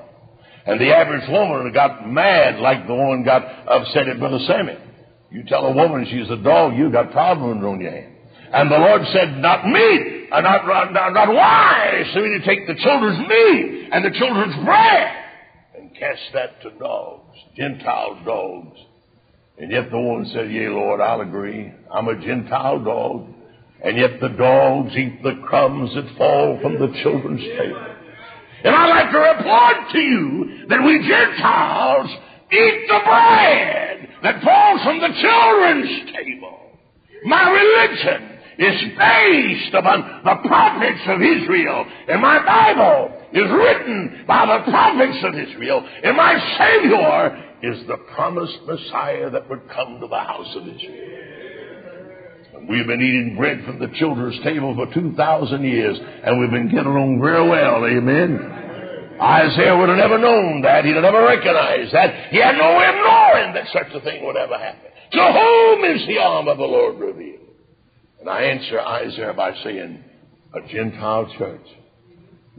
And 0.66 0.80
the 0.80 0.94
average 0.96 1.30
woman 1.30 1.72
got 1.74 2.08
mad 2.10 2.60
like 2.60 2.88
the 2.88 2.96
woman 2.96 3.24
got 3.24 3.44
upset 3.68 4.08
at 4.08 4.20
Brother 4.20 4.40
Sammy. 4.48 4.78
You 5.32 5.44
tell 5.48 5.66
a 5.66 5.76
woman 5.76 6.06
she's 6.10 6.30
a 6.30 6.42
dog, 6.42 6.78
you 6.78 6.92
got 6.92 7.12
problems 7.12 7.64
on 7.64 7.82
your 7.82 7.92
hands. 7.92 8.16
And 8.54 8.72
the 8.72 8.78
Lord 8.78 9.02
said, 9.12 9.38
not 9.40 9.66
me, 9.66 10.28
uh, 10.32 10.42
not, 10.42 10.66
not, 10.94 11.14
not 11.14 11.34
wise 11.34 12.06
for 12.14 12.22
me 12.22 12.40
to 12.40 12.46
take 12.46 12.68
the 12.68 12.76
children's 12.76 13.20
meat 13.28 13.90
and 13.92 14.06
the 14.06 14.18
children's 14.18 14.56
bread 14.64 15.12
and 15.78 15.94
cast 15.96 16.22
that 16.34 16.62
to 16.62 16.72
dogs, 16.78 17.38
Gentile 17.56 18.22
dogs. 18.26 18.80
And 19.58 19.72
yet 19.72 19.90
the 19.90 20.00
woman 20.00 20.30
said, 20.34 20.52
Yea, 20.52 20.70
Lord, 20.70 21.02
I'll 21.02 21.22
agree. 21.22 21.72
I'm 21.92 22.08
a 22.08 22.20
Gentile 22.20 22.84
dog. 22.84 23.28
And 23.84 23.98
yet 23.98 24.20
the 24.20 24.30
dogs 24.30 24.96
eat 24.96 25.22
the 25.24 25.42
crumbs 25.46 25.94
that 25.96 26.18
fall 26.18 26.60
from 26.62 26.74
the 26.74 26.94
children's 27.04 27.42
table. 27.42 27.96
And 28.64 28.76
I'd 28.76 28.90
like 28.90 29.12
to 29.12 29.18
report 29.18 29.92
to 29.92 30.00
you 30.00 30.66
that 30.70 30.84
we 30.84 31.08
Gentiles 31.08 32.10
eat 32.52 32.86
the 32.88 33.00
bread 33.06 34.10
that 34.24 34.44
falls 34.44 34.82
from 34.84 35.00
the 35.00 35.14
children's 35.22 36.12
table. 36.14 36.60
My 37.26 37.50
religion 37.50 38.36
is 38.58 38.82
based 38.98 39.74
upon 39.74 40.22
the 40.24 40.48
prophets 40.48 41.02
of 41.08 41.22
Israel, 41.22 41.86
and 42.08 42.22
my 42.22 42.44
Bible 42.46 43.22
is 43.34 43.52
written 43.52 44.24
by 44.28 44.46
the 44.46 44.72
prophets 44.72 45.18
of 45.24 45.36
Israel, 45.36 45.86
and 46.04 46.16
my 46.16 46.34
Savior 46.58 47.44
is 47.64 47.88
the 47.88 47.98
promised 48.16 48.60
Messiah 48.66 49.30
that 49.32 49.50
would 49.50 49.68
come 49.70 50.00
to 50.00 50.08
the 50.08 50.20
house 50.20 50.56
of 50.56 50.68
Israel. 50.68 51.26
And 52.56 52.70
we've 52.70 52.88
been 52.88 53.02
eating 53.02 53.36
bread 53.38 53.66
from 53.66 53.80
the 53.80 53.90
children's 53.98 54.42
table 54.44 54.74
for 54.76 54.94
2,000 54.94 55.64
years, 55.64 55.98
and 56.24 56.40
we've 56.40 56.52
been 56.52 56.70
getting 56.70 56.86
along 56.86 57.20
very 57.20 57.50
well, 57.50 57.86
amen? 57.86 58.65
Isaiah 59.22 59.78
would 59.78 59.90
have 59.90 59.98
never 59.98 60.18
known 60.18 60.62
that. 60.62 60.86
He'd 60.86 60.96
have 60.96 61.04
never 61.04 61.24
recognized 61.24 61.94
that. 61.94 62.32
He 62.32 62.38
had 62.38 62.58
no 62.58 62.78
way 62.78 62.88
of 62.88 62.96
knowing 62.96 63.54
that 63.54 63.68
such 63.72 63.94
a 63.94 64.02
thing 64.02 64.26
would 64.26 64.38
ever 64.38 64.58
happen. 64.58 64.92
To 65.12 65.22
whom 65.22 65.86
is 65.96 66.08
the 66.08 66.18
arm 66.18 66.48
of 66.48 66.58
the 66.58 66.64
Lord 66.64 67.00
revealed? 67.00 67.42
And 68.20 68.30
I 68.30 68.42
answer 68.44 68.80
Isaiah 68.80 69.34
by 69.34 69.54
saying, 69.64 70.04
a 70.54 70.68
Gentile 70.68 71.32
church. 71.38 71.66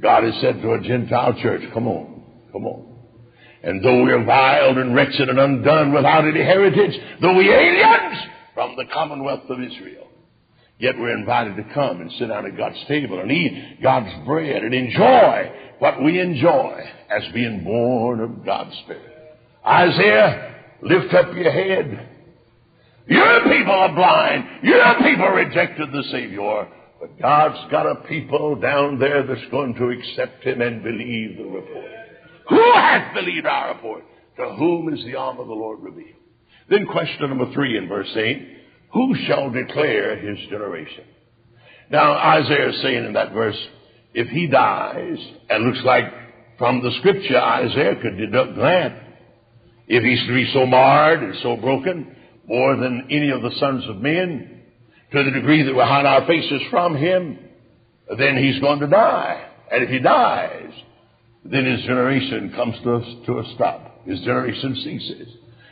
God 0.01 0.25
has 0.25 0.35
said 0.40 0.61
to 0.61 0.75
a 0.75 0.81
Gentile 0.81 1.35
church, 1.42 1.62
come 1.73 1.88
on, 1.88 2.23
come 2.53 2.66
on. 2.66 2.97
And 3.62 3.85
though 3.85 4.05
we're 4.05 4.25
vile 4.25 4.79
and 4.79 4.95
wretched 4.95 5.29
and 5.29 5.38
undone 5.38 5.92
without 5.92 6.27
any 6.27 6.42
heritage, 6.45 6.92
though 7.21 7.35
we 7.35 7.53
aliens 7.53 8.19
from 8.55 8.77
the 8.77 8.85
commonwealth 8.92 9.49
of 9.49 9.61
Israel, 9.61 10.07
yet 10.79 10.97
we're 10.99 11.16
invited 11.16 11.57
to 11.57 11.75
come 11.75 12.01
and 12.01 12.12
sit 12.12 12.29
down 12.29 12.47
at 12.47 12.57
God's 12.57 12.85
table 12.87 13.19
and 13.19 13.33
eat 13.33 13.83
God's 13.83 14.27
bread 14.27 14.62
and 14.62 14.75
enjoy 14.75 15.65
what 15.78 16.02
we 16.02 16.20
enjoy 16.20 16.82
as 17.10 17.22
being 17.32 17.64
born 17.64 18.20
of 18.20 18.44
God's 18.44 18.76
Spirit. 18.84 19.12
Isaiah, 19.66 20.54
lift 20.82 21.12
up 21.14 21.34
your 21.34 21.50
head. 21.50 22.08
Your 23.08 23.40
people 23.42 23.72
are 23.72 23.94
blind. 23.94 24.44
Your 24.62 24.94
people 25.02 25.28
rejected 25.28 25.88
the 25.92 26.04
Savior. 26.10 26.68
But 27.00 27.20
God's 27.20 27.70
got 27.70 27.86
a 27.86 27.96
people 28.08 28.56
down 28.56 28.98
there 28.98 29.26
that's 29.26 29.50
going 29.50 29.74
to 29.74 29.90
accept 29.90 30.44
Him 30.44 30.60
and 30.60 30.82
believe 30.82 31.36
the 31.36 31.44
report. 31.44 31.90
Who 32.48 32.72
hath 32.74 33.14
believed 33.14 33.46
our 33.46 33.74
report? 33.74 34.04
To 34.38 34.54
whom 34.58 34.92
is 34.92 35.04
the 35.04 35.16
arm 35.16 35.38
of 35.38 35.46
the 35.46 35.52
Lord 35.52 35.82
revealed? 35.82 36.16
Then 36.68 36.86
question 36.86 37.28
number 37.28 37.52
three 37.52 37.76
in 37.76 37.88
verse 37.88 38.10
8. 38.14 38.48
Who 38.92 39.14
shall 39.26 39.50
declare 39.50 40.16
His 40.16 40.38
generation? 40.48 41.04
Now 41.90 42.12
Isaiah 42.12 42.70
is 42.70 42.82
saying 42.82 43.04
in 43.04 43.12
that 43.12 43.32
verse, 43.32 43.58
if 44.16 44.29
he 44.29 44.46
dies, 44.46 45.18
and 45.50 45.66
looks 45.66 45.85
like 45.85 46.05
from 46.57 46.83
the 46.83 46.90
scripture 47.00 47.38
Isaiah 47.38 47.96
could 48.00 48.16
deduct 48.16 48.57
that, 48.57 49.02
if 49.88 50.02
he's 50.02 50.26
to 50.26 50.33
be 50.33 50.50
so 50.55 50.64
marred 50.64 51.22
and 51.22 51.35
so 51.42 51.57
broken, 51.59 52.16
more 52.46 52.76
than 52.76 53.09
any 53.11 53.29
of 53.29 53.42
the 53.42 53.52
sons 53.61 53.85
of 53.90 53.98
men, 53.98 54.62
to 55.12 55.22
the 55.22 55.31
degree 55.33 55.62
that 55.64 55.74
we 55.74 55.81
hide 55.81 56.07
our 56.07 56.26
faces 56.26 56.62
from 56.70 56.96
him, 56.96 57.38
then 58.18 58.38
he's 58.38 58.59
going 58.61 58.81
to 58.81 58.87
die. 58.87 59.50
And 59.70 59.85
if 59.85 59.90
he 59.90 59.98
dies, 59.98 60.72
then 61.44 61.66
his 61.66 61.83
generation 61.83 62.55
comes 62.57 62.74
to 62.85 62.94
a, 62.94 63.26
to 63.26 63.38
a 63.40 63.55
stop. 63.55 64.07
His 64.07 64.20
generation 64.20 64.76
ceases. 64.83 65.29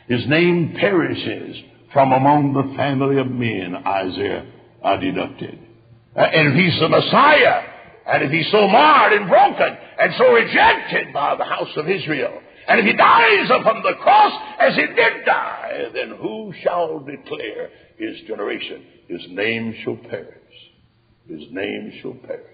His 0.07 0.27
name 0.27 0.75
perishes 0.79 1.57
from 1.91 2.11
among 2.11 2.53
the 2.53 2.77
family 2.77 3.17
of 3.17 3.27
men, 3.27 3.75
Isaiah 3.75 4.45
deducted. 5.01 5.59
Uh, 6.15 6.19
and 6.19 6.53
if 6.53 6.53
he's 6.53 6.79
the 6.79 6.89
Messiah, 6.89 7.74
and 8.07 8.23
if 8.23 8.31
he's 8.31 8.49
so 8.51 8.67
marred 8.67 9.13
and 9.13 9.27
broken 9.27 9.77
and 9.99 10.13
so 10.17 10.31
rejected 10.31 11.13
by 11.13 11.35
the 11.35 11.43
house 11.43 11.71
of 11.75 11.89
Israel, 11.89 12.39
and 12.67 12.79
if 12.79 12.85
he 12.85 12.93
dies 12.93 13.49
upon 13.49 13.83
the 13.83 13.93
cross 14.01 14.33
as 14.59 14.75
he 14.75 14.85
did 14.85 15.25
die, 15.25 15.89
then 15.93 16.17
who 16.19 16.53
shall 16.63 16.99
declare 16.99 17.69
his 17.97 18.21
generation? 18.27 18.83
His 19.07 19.21
name 19.29 19.75
shall 19.83 19.97
perish. 19.97 20.31
His 21.27 21.43
name 21.51 21.93
shall 22.01 22.13
perish. 22.13 22.45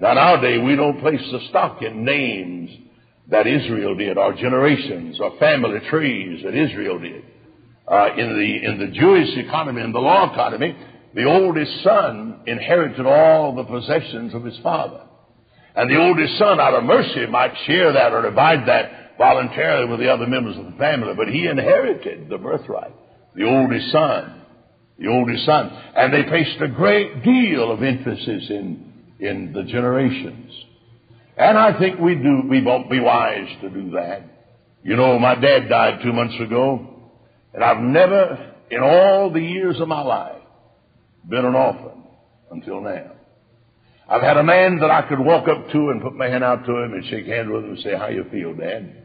Now 0.00 0.14
nowadays 0.14 0.60
we 0.64 0.76
don't 0.76 1.00
place 1.00 1.20
the 1.30 1.40
stock 1.50 1.82
in 1.82 2.04
names 2.04 2.70
that 3.30 3.46
Israel 3.46 3.94
did, 3.94 4.18
or 4.18 4.34
generations, 4.34 5.18
or 5.20 5.38
family 5.38 5.78
trees 5.88 6.42
that 6.42 6.54
Israel 6.54 6.98
did. 6.98 7.22
Uh, 7.86 8.08
in 8.16 8.28
the 8.28 8.68
in 8.68 8.78
the 8.78 8.98
Jewish 8.98 9.36
economy, 9.36 9.82
in 9.82 9.92
the 9.92 9.98
law 9.98 10.32
economy, 10.32 10.76
the 11.14 11.24
oldest 11.24 11.82
son 11.82 12.40
inherited 12.46 13.04
all 13.06 13.54
the 13.54 13.64
possessions 13.64 14.34
of 14.34 14.44
his 14.44 14.58
father. 14.62 15.02
And 15.74 15.90
the 15.90 16.00
oldest 16.00 16.38
son, 16.38 16.60
out 16.60 16.74
of 16.74 16.84
mercy, 16.84 17.26
might 17.26 17.52
share 17.66 17.92
that 17.92 18.12
or 18.12 18.22
divide 18.22 18.66
that 18.68 19.16
voluntarily 19.18 19.88
with 19.88 20.00
the 20.00 20.08
other 20.08 20.26
members 20.26 20.56
of 20.56 20.64
the 20.64 20.78
family, 20.78 21.14
but 21.16 21.28
he 21.28 21.46
inherited 21.46 22.28
the 22.28 22.38
birthright. 22.38 22.94
The 23.34 23.44
oldest 23.44 23.90
son. 23.92 24.42
The 24.98 25.08
oldest 25.08 25.44
son. 25.44 25.70
And 25.96 26.12
they 26.12 26.24
placed 26.24 26.60
a 26.60 26.68
great 26.68 27.22
deal 27.22 27.70
of 27.70 27.82
emphasis 27.82 28.46
in, 28.50 28.92
in 29.20 29.52
the 29.52 29.64
generations. 29.64 30.52
And 31.36 31.56
I 31.56 31.78
think 31.78 31.98
we 31.98 32.14
do, 32.14 32.42
we 32.48 32.62
won't 32.62 32.90
be 32.90 33.00
wise 33.00 33.48
to 33.62 33.70
do 33.70 33.92
that. 33.92 34.22
You 34.82 34.96
know, 34.96 35.18
my 35.18 35.34
dad 35.34 35.68
died 35.68 36.00
two 36.02 36.12
months 36.12 36.34
ago, 36.40 37.10
and 37.52 37.62
I've 37.62 37.82
never, 37.82 38.54
in 38.70 38.82
all 38.82 39.30
the 39.30 39.40
years 39.40 39.80
of 39.80 39.88
my 39.88 40.02
life, 40.02 40.39
been 41.28 41.44
an 41.44 41.54
orphan 41.54 42.02
until 42.50 42.80
now. 42.80 43.12
I've 44.08 44.22
had 44.22 44.38
a 44.38 44.42
man 44.42 44.78
that 44.80 44.90
I 44.90 45.02
could 45.08 45.20
walk 45.20 45.46
up 45.48 45.70
to 45.70 45.90
and 45.90 46.02
put 46.02 46.14
my 46.14 46.26
hand 46.26 46.42
out 46.42 46.66
to 46.66 46.76
him 46.76 46.94
and 46.94 47.04
shake 47.06 47.26
hands 47.26 47.48
with 47.48 47.64
him 47.64 47.70
and 47.70 47.78
say, 47.78 47.96
how 47.96 48.08
you 48.08 48.24
feel, 48.32 48.54
Dad? 48.54 49.04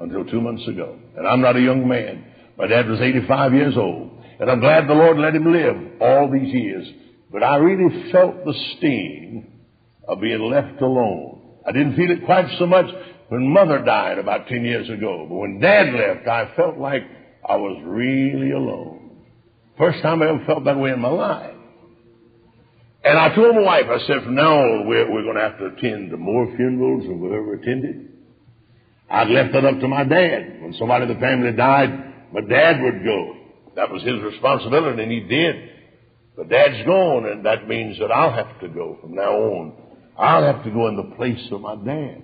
Until 0.00 0.24
two 0.24 0.40
months 0.40 0.66
ago. 0.66 0.98
And 1.16 1.26
I'm 1.26 1.40
not 1.40 1.56
a 1.56 1.60
young 1.60 1.86
man. 1.86 2.24
My 2.58 2.66
dad 2.66 2.88
was 2.88 3.00
85 3.00 3.54
years 3.54 3.76
old. 3.76 4.10
And 4.40 4.50
I'm 4.50 4.60
glad 4.60 4.88
the 4.88 4.94
Lord 4.94 5.18
let 5.18 5.34
him 5.34 5.50
live 5.50 6.00
all 6.00 6.30
these 6.30 6.52
years. 6.52 6.86
But 7.30 7.42
I 7.42 7.56
really 7.56 8.10
felt 8.10 8.44
the 8.44 8.54
sting 8.76 9.62
of 10.08 10.20
being 10.20 10.42
left 10.50 10.80
alone. 10.82 11.58
I 11.66 11.72
didn't 11.72 11.96
feel 11.96 12.10
it 12.10 12.24
quite 12.24 12.46
so 12.58 12.66
much 12.66 12.86
when 13.28 13.52
mother 13.52 13.82
died 13.84 14.18
about 14.18 14.48
10 14.48 14.64
years 14.64 14.88
ago. 14.90 15.26
But 15.28 15.36
when 15.36 15.60
dad 15.60 15.94
left, 15.94 16.26
I 16.28 16.54
felt 16.56 16.78
like 16.78 17.02
I 17.48 17.56
was 17.56 17.80
really 17.84 18.52
alone. 18.52 18.95
First 19.78 20.02
time 20.02 20.22
I 20.22 20.28
ever 20.28 20.44
felt 20.46 20.64
that 20.64 20.78
way 20.78 20.90
in 20.90 21.00
my 21.00 21.08
life. 21.08 21.54
And 23.04 23.18
I 23.18 23.34
told 23.34 23.54
my 23.54 23.62
wife, 23.62 23.84
I 23.88 23.98
said, 24.06 24.24
from 24.24 24.34
now 24.34 24.56
on, 24.56 24.88
we're, 24.88 25.10
we're 25.10 25.22
going 25.22 25.36
to 25.36 25.42
have 25.42 25.58
to 25.58 25.66
attend 25.66 26.10
more 26.18 26.46
funerals 26.56 27.04
than 27.04 27.20
we've 27.20 27.32
ever 27.32 27.54
attended. 27.54 28.08
I'd 29.08 29.28
left 29.28 29.52
that 29.52 29.64
up 29.64 29.78
to 29.78 29.88
my 29.88 30.02
dad. 30.02 30.60
When 30.62 30.74
somebody 30.78 31.04
in 31.06 31.14
the 31.14 31.20
family 31.20 31.52
died, 31.52 32.32
my 32.32 32.40
dad 32.40 32.82
would 32.82 33.04
go. 33.04 33.36
That 33.76 33.92
was 33.92 34.02
his 34.02 34.20
responsibility, 34.22 35.02
and 35.02 35.12
he 35.12 35.20
did. 35.20 35.54
But 36.36 36.48
dad's 36.48 36.84
gone, 36.84 37.26
and 37.26 37.46
that 37.46 37.68
means 37.68 37.98
that 38.00 38.10
I'll 38.10 38.32
have 38.32 38.60
to 38.60 38.68
go 38.68 38.98
from 39.00 39.14
now 39.14 39.30
on. 39.30 39.72
I'll 40.18 40.44
have 40.44 40.64
to 40.64 40.70
go 40.70 40.88
in 40.88 40.96
the 40.96 41.14
place 41.16 41.46
of 41.52 41.60
my 41.60 41.76
dad. 41.76 42.22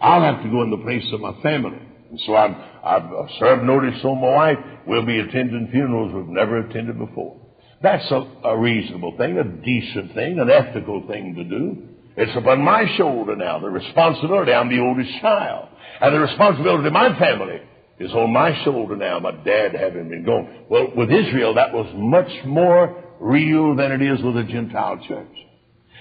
I'll 0.00 0.22
have 0.22 0.42
to 0.42 0.50
go 0.50 0.62
in 0.62 0.70
the 0.70 0.78
place 0.78 1.04
of 1.12 1.20
my 1.20 1.40
family. 1.42 1.80
And 2.14 2.22
so 2.26 2.36
I've, 2.36 2.54
I've 2.84 3.30
served 3.40 3.64
notice 3.64 3.98
on 4.04 4.20
my 4.20 4.30
wife. 4.30 4.58
We'll 4.86 5.04
be 5.04 5.18
attending 5.18 5.68
funerals 5.72 6.14
we've 6.14 6.28
never 6.28 6.58
attended 6.58 6.96
before. 6.96 7.40
That's 7.82 8.08
a, 8.12 8.24
a 8.44 8.56
reasonable 8.56 9.16
thing, 9.18 9.36
a 9.36 9.42
decent 9.42 10.14
thing, 10.14 10.38
an 10.38 10.48
ethical 10.48 11.04
thing 11.08 11.34
to 11.34 11.42
do. 11.42 11.88
It's 12.16 12.36
upon 12.36 12.62
my 12.62 12.84
shoulder 12.96 13.34
now, 13.34 13.58
the 13.58 13.68
responsibility. 13.68 14.52
I'm 14.52 14.68
the 14.68 14.78
oldest 14.78 15.10
child. 15.20 15.70
And 16.00 16.14
the 16.14 16.20
responsibility 16.20 16.86
of 16.86 16.92
my 16.92 17.18
family 17.18 17.60
is 17.98 18.12
on 18.12 18.32
my 18.32 18.62
shoulder 18.62 18.94
now, 18.94 19.18
my 19.18 19.32
dad 19.32 19.74
having 19.74 20.08
been 20.08 20.24
gone. 20.24 20.66
Well, 20.70 20.92
with 20.96 21.10
Israel, 21.10 21.54
that 21.54 21.72
was 21.72 21.92
much 21.96 22.30
more 22.46 23.02
real 23.18 23.74
than 23.74 23.90
it 23.90 24.02
is 24.02 24.22
with 24.22 24.36
a 24.36 24.44
Gentile 24.44 25.00
church. 25.08 25.36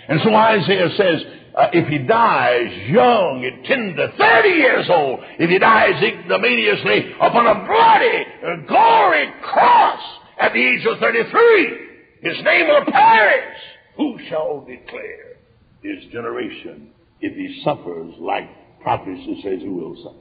And 0.07 0.19
so 0.23 0.33
Isaiah 0.33 0.89
says, 0.97 1.21
uh, 1.55 1.67
if 1.71 1.87
he 1.87 1.99
dies 1.99 2.89
young 2.89 3.45
at 3.45 3.65
10 3.65 3.95
to 3.95 4.13
30 4.17 4.49
years 4.49 4.85
old, 4.89 5.19
if 5.39 5.49
he 5.49 5.59
dies 5.59 6.01
ignominiously 6.01 7.13
upon 7.21 7.45
a 7.45 7.55
bloody, 7.65 8.25
uh, 8.41 8.67
gory 8.67 9.31
cross 9.43 10.01
at 10.39 10.51
the 10.53 10.59
age 10.59 10.85
of 10.85 10.99
33, 10.99 11.83
his 12.21 12.43
name 12.43 12.67
will 12.67 12.85
perish. 12.91 13.57
Who 13.97 14.17
shall 14.29 14.65
declare 14.65 15.37
his 15.83 16.11
generation 16.11 16.89
if 17.21 17.35
he 17.35 17.61
suffers 17.63 18.13
like 18.19 18.49
prophecy 18.81 19.39
says 19.43 19.61
he 19.61 19.69
will 19.69 19.95
suffer? 20.03 20.17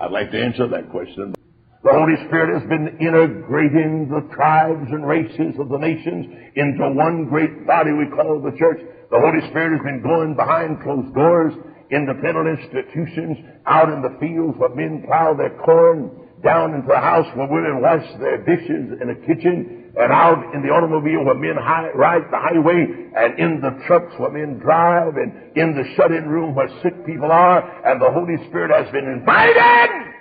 I'd 0.00 0.12
like 0.12 0.30
to 0.30 0.40
answer 0.40 0.68
that 0.68 0.90
question. 0.90 1.34
The 1.82 1.96
Holy 1.96 2.12
Spirit 2.28 2.60
has 2.60 2.68
been 2.68 3.00
integrating 3.00 4.12
the 4.12 4.28
tribes 4.36 4.84
and 4.92 5.00
races 5.00 5.56
of 5.56 5.70
the 5.70 5.80
nations 5.80 6.28
into 6.54 6.92
one 6.92 7.24
great 7.24 7.66
body 7.66 7.88
we 7.96 8.04
call 8.12 8.36
the 8.36 8.52
church. 8.60 8.84
The 9.08 9.16
Holy 9.16 9.40
Spirit 9.48 9.80
has 9.80 9.84
been 9.88 10.04
going 10.04 10.36
behind 10.36 10.84
closed 10.84 11.14
doors, 11.16 11.56
independent 11.90 12.60
institutions, 12.60 13.38
out 13.64 13.88
in 13.88 14.04
the 14.04 14.12
fields 14.20 14.60
where 14.60 14.76
men 14.76 15.08
plow 15.08 15.32
their 15.32 15.56
corn, 15.64 16.28
down 16.44 16.76
into 16.76 16.86
the 16.86 17.00
house 17.00 17.24
where 17.32 17.48
women 17.48 17.80
wash 17.80 18.04
their 18.20 18.44
dishes 18.44 19.00
in 19.00 19.08
the 19.08 19.16
kitchen, 19.24 19.88
and 19.96 20.12
out 20.12 20.52
in 20.52 20.60
the 20.60 20.68
automobile 20.68 21.24
where 21.24 21.40
men 21.40 21.56
high, 21.56 21.88
ride 21.96 22.28
the 22.28 22.36
highway, 22.36 23.08
and 23.16 23.40
in 23.40 23.64
the 23.64 23.72
trucks 23.88 24.12
where 24.20 24.28
men 24.28 24.60
drive, 24.60 25.16
and 25.16 25.56
in 25.56 25.72
the 25.72 25.88
shut-in 25.96 26.28
room 26.28 26.54
where 26.54 26.68
sick 26.84 27.06
people 27.06 27.32
are, 27.32 27.64
and 27.88 28.02
the 28.02 28.12
Holy 28.12 28.36
Spirit 28.52 28.68
has 28.68 28.92
been 28.92 29.08
invited 29.08 30.19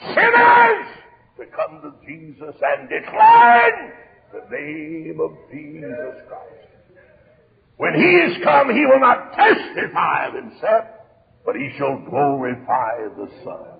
sinners 0.00 0.86
to 1.38 1.44
come 1.54 1.80
to 1.82 1.92
Jesus 2.06 2.54
and 2.62 2.88
declare 2.88 4.06
the 4.32 4.56
name 4.56 5.20
of 5.20 5.32
Jesus 5.50 6.22
Christ. 6.28 6.56
When 7.76 7.94
he 7.94 8.00
is 8.00 8.42
come, 8.42 8.70
he 8.70 8.86
will 8.86 9.00
not 9.00 9.32
testify 9.34 10.26
of 10.28 10.34
himself, 10.34 10.84
but 11.44 11.56
he 11.56 11.70
shall 11.76 11.98
glorify 12.08 13.04
the 13.16 13.28
Son. 13.44 13.76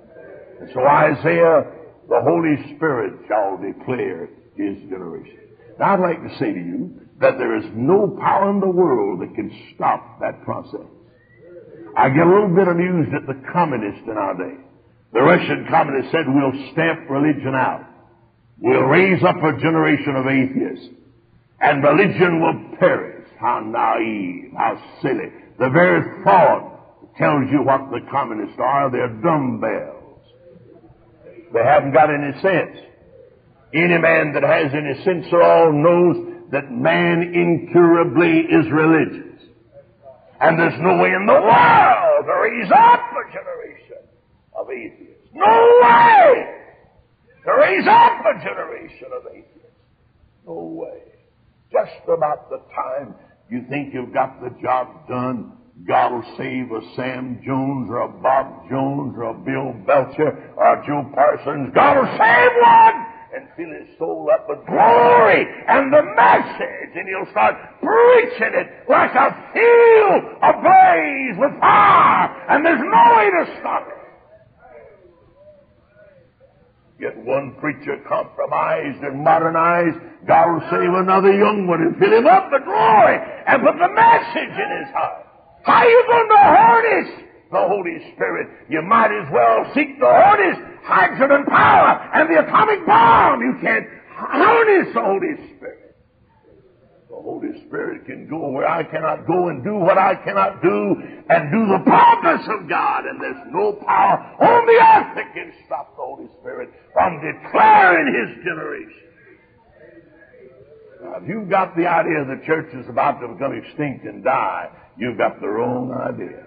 And 0.60 0.70
so 0.72 0.80
Isaiah, 0.80 1.64
the 2.08 2.20
Holy 2.22 2.76
Spirit 2.76 3.20
shall 3.26 3.56
declare 3.56 4.28
his 4.56 4.78
generation. 4.88 5.40
Now 5.78 5.94
I'd 5.94 6.00
like 6.00 6.22
to 6.22 6.38
say 6.38 6.52
to 6.52 6.58
you 6.58 7.00
that 7.20 7.38
there 7.38 7.56
is 7.56 7.64
no 7.74 8.16
power 8.20 8.50
in 8.50 8.60
the 8.60 8.68
world 8.68 9.20
that 9.20 9.34
can 9.34 9.50
stop 9.74 10.20
that 10.20 10.42
process. 10.44 10.86
I 11.96 12.10
get 12.10 12.26
a 12.26 12.28
little 12.28 12.54
bit 12.54 12.68
amused 12.68 13.14
at 13.14 13.26
the 13.26 13.40
communists 13.52 14.04
in 14.04 14.16
our 14.18 14.36
day. 14.36 14.65
The 15.16 15.22
Russian 15.22 15.64
communists 15.70 16.12
said 16.12 16.28
we'll 16.28 16.52
stamp 16.72 17.08
religion 17.08 17.54
out. 17.54 17.86
We'll 18.58 18.82
raise 18.82 19.24
up 19.24 19.36
a 19.36 19.58
generation 19.58 20.14
of 20.14 20.26
atheists. 20.26 20.88
And 21.58 21.82
religion 21.82 22.42
will 22.42 22.76
perish. 22.78 23.26
How 23.40 23.60
naive, 23.60 24.52
how 24.54 24.76
silly. 25.00 25.32
The 25.58 25.70
very 25.70 26.22
thought 26.22 27.16
tells 27.16 27.50
you 27.50 27.62
what 27.62 27.88
the 27.90 28.00
communists 28.10 28.58
are. 28.58 28.90
They're 28.90 29.08
dumbbells. 29.08 30.20
They 31.50 31.64
haven't 31.64 31.94
got 31.94 32.10
any 32.12 32.32
sense. 32.42 32.76
Any 33.72 33.96
man 33.96 34.34
that 34.34 34.42
has 34.42 34.70
any 34.74 35.02
sense 35.02 35.32
at 35.32 35.40
all 35.40 35.72
knows 35.72 36.44
that 36.52 36.70
man 36.70 37.32
incurably 37.32 38.40
is 38.52 38.70
religious. 38.70 39.40
And 40.42 40.58
there's 40.58 40.78
no 40.78 40.98
way 40.98 41.08
in 41.08 41.24
the 41.24 41.32
world 41.32 42.26
to 42.26 42.34
raise 42.42 42.70
up 42.70 43.00
a 43.16 43.32
generation 43.32 44.04
of 44.54 44.68
atheists. 44.70 45.05
No 45.36 45.80
way 45.82 46.46
to 47.44 47.52
raise 47.60 47.86
up 47.86 48.24
a 48.24 48.42
generation 48.42 49.08
of 49.14 49.26
atheists. 49.30 49.76
No 50.46 50.54
way. 50.54 51.02
Just 51.70 52.08
about 52.08 52.48
the 52.48 52.60
time 52.74 53.14
you 53.50 53.64
think 53.68 53.92
you've 53.92 54.14
got 54.14 54.40
the 54.40 54.50
job 54.62 55.06
done, 55.08 55.52
God 55.86 56.12
will 56.12 56.36
save 56.38 56.72
a 56.72 56.80
Sam 56.96 57.40
Jones 57.44 57.90
or 57.90 58.00
a 58.00 58.08
Bob 58.08 58.68
Jones 58.70 59.14
or 59.14 59.24
a 59.24 59.34
Bill 59.34 59.74
Belcher 59.86 60.54
or 60.56 60.80
a 60.80 60.86
Joe 60.86 61.04
Parsons. 61.14 61.70
God 61.74 61.96
will 61.98 62.18
save 62.18 62.50
one! 62.62 63.06
and 63.36 63.48
fill 63.54 63.68
his 63.68 63.98
soul 63.98 64.30
up 64.32 64.48
with 64.48 64.64
glory 64.66 65.44
and 65.68 65.92
the 65.92 66.02
message, 66.16 66.92
and 66.94 67.06
he'll 67.06 67.30
start 67.32 67.54
preaching 67.82 68.54
it 68.56 68.88
like 68.88 69.12
a 69.12 69.28
field 69.52 70.24
ablaze 70.40 71.36
with 71.36 71.60
fire, 71.60 72.32
and 72.48 72.64
there's 72.64 72.80
no 72.80 73.16
way 73.16 73.28
to 73.28 73.60
stop 73.60 73.86
it. 73.88 74.05
Get 77.06 77.22
one 77.22 77.54
preacher 77.60 78.02
compromised 78.08 78.98
and 78.98 79.22
modernized, 79.22 79.94
God 80.26 80.50
will 80.50 80.66
save 80.66 80.90
another 80.90 81.30
young 81.30 81.68
one 81.68 81.78
and 81.78 81.94
fill 82.02 82.10
him 82.10 82.26
up 82.26 82.50
with 82.50 82.64
glory 82.64 83.14
and 83.46 83.62
put 83.62 83.78
the 83.78 83.94
message 83.94 84.54
in 84.58 84.68
his 84.82 84.90
heart. 84.90 85.22
How 85.62 85.86
are 85.86 85.88
you 85.88 86.02
going 86.02 86.28
to 86.34 86.42
harness 86.42 87.08
the 87.52 87.62
Holy 87.62 88.10
Spirit? 88.10 88.50
You 88.68 88.82
might 88.82 89.14
as 89.14 89.30
well 89.30 89.70
seek 89.70 90.00
the 90.00 90.10
harness 90.10 90.58
hydrogen 90.82 91.46
power 91.46 92.10
and 92.18 92.26
the 92.26 92.42
atomic 92.42 92.84
bomb. 92.84 93.38
You 93.38 93.54
can't 93.62 93.86
harness 94.10 94.90
the 94.90 95.02
Holy 95.06 95.34
Spirit. 95.54 95.75
Holy 97.26 97.50
Spirit 97.66 98.06
can 98.06 98.30
go 98.30 98.50
where 98.50 98.68
I 98.68 98.84
cannot 98.84 99.26
go 99.26 99.48
and 99.48 99.64
do 99.64 99.74
what 99.74 99.98
I 99.98 100.14
cannot 100.14 100.62
do 100.62 100.94
and 101.28 101.50
do 101.50 101.66
the 101.74 101.82
purpose 101.82 102.46
of 102.54 102.68
God. 102.68 103.02
And 103.04 103.20
there's 103.20 103.50
no 103.50 103.72
power 103.82 104.14
on 104.38 104.62
the 104.62 104.78
earth 104.78 105.10
that 105.18 105.34
can 105.34 105.52
stop 105.66 105.96
the 105.96 106.02
Holy 106.06 106.28
Spirit 106.38 106.70
from 106.92 107.18
declaring 107.18 108.14
His 108.14 108.44
generation. 108.44 109.02
Now, 111.02 111.16
if 111.20 111.28
you've 111.28 111.50
got 111.50 111.74
the 111.76 111.88
idea 111.88 112.24
the 112.30 112.46
church 112.46 112.72
is 112.72 112.88
about 112.88 113.18
to 113.18 113.26
become 113.26 113.58
extinct 113.58 114.06
and 114.06 114.22
die, 114.22 114.70
you've 114.96 115.18
got 115.18 115.40
the 115.40 115.48
wrong 115.48 115.90
idea. 115.90 116.46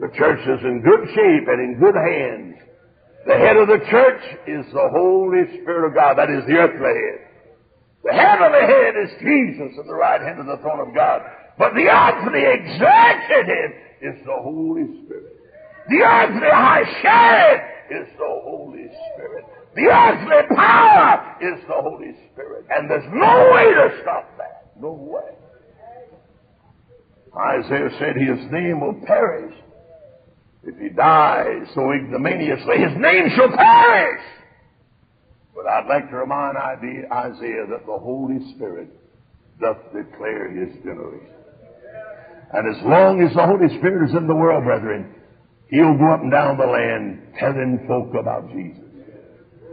The 0.00 0.10
church 0.18 0.40
is 0.42 0.64
in 0.64 0.82
good 0.82 1.06
shape 1.14 1.46
and 1.46 1.60
in 1.62 1.78
good 1.78 1.94
hands. 1.94 2.58
The 3.24 3.38
head 3.38 3.56
of 3.56 3.68
the 3.68 3.86
church 3.88 4.22
is 4.48 4.66
the 4.72 4.88
Holy 4.90 5.46
Spirit 5.62 5.90
of 5.90 5.94
God. 5.94 6.18
That 6.18 6.30
is 6.30 6.42
the 6.46 6.54
earthly 6.54 6.82
head. 6.82 7.27
The 8.04 8.12
head 8.12 8.40
of 8.40 8.52
the 8.52 8.66
head 8.66 8.94
is 8.96 9.10
Jesus 9.20 9.78
at 9.78 9.86
the 9.86 9.94
right 9.94 10.20
hand 10.20 10.40
of 10.40 10.46
the 10.46 10.56
throne 10.62 10.80
of 10.80 10.94
God. 10.94 11.22
But 11.58 11.74
the 11.74 11.88
earthly 11.90 12.42
executive 12.46 13.70
is 14.00 14.24
the 14.24 14.36
Holy 14.38 14.86
Spirit. 15.04 15.36
The 15.88 16.02
earthly 16.02 16.48
high 16.48 16.84
sheriff 17.02 17.62
is 17.90 18.08
the 18.16 18.40
Holy 18.44 18.86
Spirit. 18.86 19.44
The 19.74 19.86
earthly 19.86 20.56
power 20.56 21.36
is 21.40 21.60
the 21.66 21.74
Holy 21.74 22.14
Spirit. 22.32 22.66
And 22.70 22.90
there's 22.90 23.08
no 23.12 23.50
way 23.54 23.74
to 23.74 23.98
stop 24.02 24.36
that. 24.38 24.72
No 24.80 24.92
way. 24.92 25.34
Isaiah 27.36 27.90
said 27.98 28.16
his 28.16 28.50
name 28.50 28.80
will 28.80 29.00
perish 29.06 29.54
if 30.64 30.76
he 30.78 30.88
dies 30.90 31.66
so 31.74 31.92
ignominiously, 31.92 32.78
his 32.78 32.96
name 32.98 33.30
shall 33.34 33.48
perish. 33.48 34.22
But 35.58 35.66
I'd 35.66 35.88
like 35.88 36.08
to 36.10 36.16
remind 36.16 36.56
Isaiah 36.56 37.66
that 37.66 37.84
the 37.84 37.98
Holy 37.98 38.38
Spirit 38.54 38.94
doth 39.60 39.78
declare 39.92 40.48
his 40.54 40.72
generation. 40.84 41.34
And 42.54 42.76
as 42.76 42.80
long 42.84 43.20
as 43.20 43.34
the 43.34 43.44
Holy 43.44 43.66
Spirit 43.76 44.08
is 44.08 44.14
in 44.14 44.28
the 44.28 44.36
world, 44.36 44.62
brethren, 44.62 45.12
he'll 45.68 45.98
go 45.98 46.14
up 46.14 46.22
and 46.22 46.30
down 46.30 46.58
the 46.58 46.64
land 46.64 47.34
telling 47.40 47.84
folk 47.88 48.14
about 48.14 48.48
Jesus, 48.52 48.84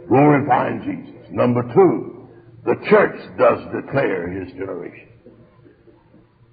glorifying 0.08 0.82
Jesus. 0.82 1.30
Number 1.30 1.62
two, 1.72 2.26
the 2.64 2.74
church 2.90 3.38
does 3.38 3.60
declare 3.70 4.26
his 4.28 4.52
generation. 4.54 5.08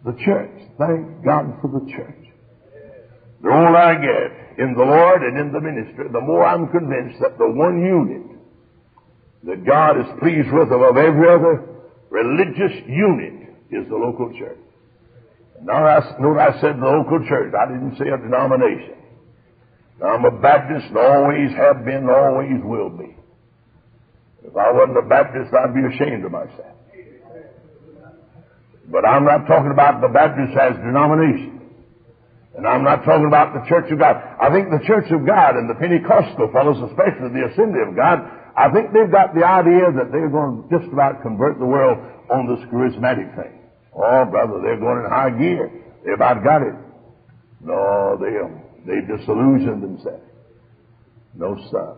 The 0.05 0.13
church. 0.23 0.61
Thank 0.77 1.25
God 1.25 1.57
for 1.59 1.73
the 1.73 1.91
church. 1.91 2.21
The 3.41 3.49
older 3.49 3.77
I 3.77 3.95
get 3.95 4.59
in 4.59 4.75
the 4.77 4.85
Lord 4.85 5.23
and 5.23 5.39
in 5.39 5.51
the 5.51 5.59
ministry, 5.59 6.05
the 6.13 6.21
more 6.21 6.45
I'm 6.45 6.67
convinced 6.69 7.19
that 7.19 7.39
the 7.39 7.49
one 7.49 7.81
unit 7.81 8.32
that 9.45 9.65
God 9.65 9.99
is 9.99 10.07
pleased 10.19 10.51
with 10.51 10.71
above 10.71 10.97
every 10.97 11.27
other 11.27 11.67
religious 12.09 12.73
unit 12.87 13.49
is 13.71 13.87
the 13.89 13.95
local 13.95 14.31
church. 14.37 14.57
Now, 15.63 15.85
I, 15.85 15.99
note 16.19 16.39
I 16.39 16.59
said 16.59 16.79
the 16.79 16.85
local 16.85 17.25
church. 17.27 17.53
I 17.53 17.71
didn't 17.71 17.97
say 17.97 18.09
a 18.09 18.17
denomination. 18.17 18.95
Now, 19.99 20.15
I'm 20.15 20.25
a 20.25 20.31
Baptist 20.31 20.87
and 20.87 20.97
always 20.97 21.51
have 21.55 21.85
been 21.85 22.07
and 22.07 22.09
always 22.09 22.59
will 22.63 22.89
be. 22.89 23.15
If 24.43 24.55
I 24.55 24.71
wasn't 24.71 24.97
a 24.97 25.07
Baptist, 25.07 25.53
I'd 25.53 25.73
be 25.73 25.87
ashamed 25.87 26.25
of 26.25 26.31
myself. 26.31 26.75
But 28.91 29.07
I'm 29.07 29.23
not 29.23 29.47
talking 29.47 29.71
about 29.71 30.01
the 30.01 30.09
Baptist 30.09 30.51
as 30.59 30.75
denomination. 30.83 31.53
And 32.55 32.67
I'm 32.67 32.83
not 32.83 33.03
talking 33.03 33.25
about 33.25 33.55
the 33.55 33.65
Church 33.67 33.89
of 33.91 33.97
God. 33.97 34.19
I 34.39 34.51
think 34.51 34.69
the 34.69 34.83
Church 34.85 35.09
of 35.09 35.25
God 35.25 35.55
and 35.55 35.69
the 35.69 35.73
Pentecostal 35.75 36.51
fellows, 36.51 36.77
especially 36.91 37.33
the 37.33 37.49
Assembly 37.49 37.81
of 37.87 37.95
God, 37.95 38.19
I 38.55 38.69
think 38.71 38.93
they've 38.93 39.11
got 39.11 39.33
the 39.33 39.45
idea 39.45 39.91
that 39.97 40.11
they're 40.11 40.29
going 40.29 40.69
to 40.69 40.79
just 40.79 40.91
about 40.93 41.21
convert 41.21 41.57
the 41.57 41.65
world 41.65 41.97
on 42.29 42.47
this 42.47 42.63
charismatic 42.69 43.35
thing. 43.35 43.59
Oh, 43.95 44.25
brother, 44.25 44.61
they're 44.61 44.79
going 44.79 45.03
in 45.03 45.09
high 45.09 45.31
gear. 45.31 45.71
They've 46.05 46.13
about 46.13 46.43
got 46.43 46.61
it. 46.61 46.75
No, 47.61 48.17
they, 48.19 48.33
they've 48.85 49.07
disillusioned 49.07 49.81
themselves. 49.81 50.23
No, 51.35 51.57
sir. 51.71 51.95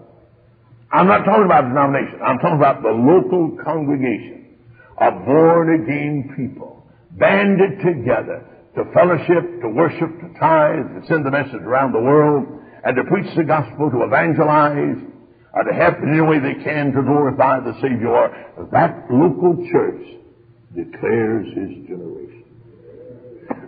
I'm 0.91 1.07
not 1.07 1.25
talking 1.25 1.45
about 1.45 1.67
denomination. 1.67 2.19
I'm 2.23 2.37
talking 2.39 2.57
about 2.57 2.81
the 2.83 2.91
local 2.91 3.57
congregation 3.63 4.55
of 4.97 5.25
born 5.25 5.83
again 5.83 6.33
people 6.37 6.87
banded 7.11 7.79
together 7.83 8.47
to 8.75 8.83
fellowship, 8.93 9.61
to 9.61 9.69
worship, 9.69 10.11
to 10.21 10.39
tithe, 10.39 11.01
to 11.01 11.07
send 11.07 11.25
the 11.25 11.31
message 11.31 11.63
around 11.63 11.91
the 11.93 11.99
world, 11.99 12.45
and 12.83 12.95
to 12.95 13.03
preach 13.05 13.33
the 13.35 13.43
gospel, 13.43 13.89
to 13.89 14.03
evangelize, 14.03 14.99
to 15.63 15.73
help 15.73 15.95
in 16.03 16.11
any 16.11 16.21
way 16.21 16.39
they 16.39 16.61
can 16.63 16.91
to 16.91 17.01
glorify 17.01 17.59
the 17.63 17.73
Savior. 17.79 18.11
That 18.71 19.07
local 19.09 19.55
church 19.71 20.03
declares 20.75 21.47
His 21.55 21.87
generation. 21.87 22.43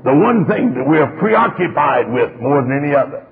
The 0.03 0.13
one 0.13 0.45
thing 0.47 0.75
that 0.75 0.83
we 0.83 0.97
are 0.97 1.15
preoccupied 1.19 2.11
with 2.11 2.41
more 2.41 2.61
than 2.61 2.83
any 2.83 2.95
other 2.95 3.23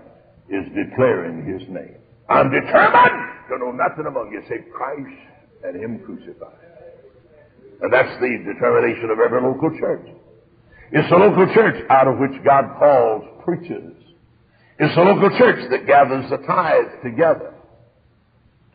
is 0.48 0.64
declaring 0.72 1.44
His 1.44 1.68
name. 1.68 2.00
I'm 2.30 2.50
determined 2.50 3.52
to 3.52 3.60
know 3.60 3.72
nothing 3.72 4.06
among 4.08 4.32
you 4.32 4.42
save 4.48 4.72
Christ 4.72 5.20
and 5.64 5.76
Him 5.76 6.00
crucified. 6.06 6.64
And 7.82 7.92
that's 7.92 8.20
the 8.22 8.40
determination 8.54 9.10
of 9.12 9.20
every 9.20 9.42
local 9.42 9.78
church. 9.78 10.08
It's 10.94 11.10
the 11.10 11.18
local 11.18 11.54
church 11.54 11.84
out 11.90 12.08
of 12.08 12.20
which 12.20 12.42
God 12.46 12.80
calls 12.80 13.26
preachers. 13.44 13.94
It's 14.80 14.96
the 14.96 15.02
local 15.02 15.38
church 15.38 15.70
that 15.72 15.86
gathers 15.86 16.30
the 16.30 16.38
tithe 16.38 17.04
together 17.04 17.55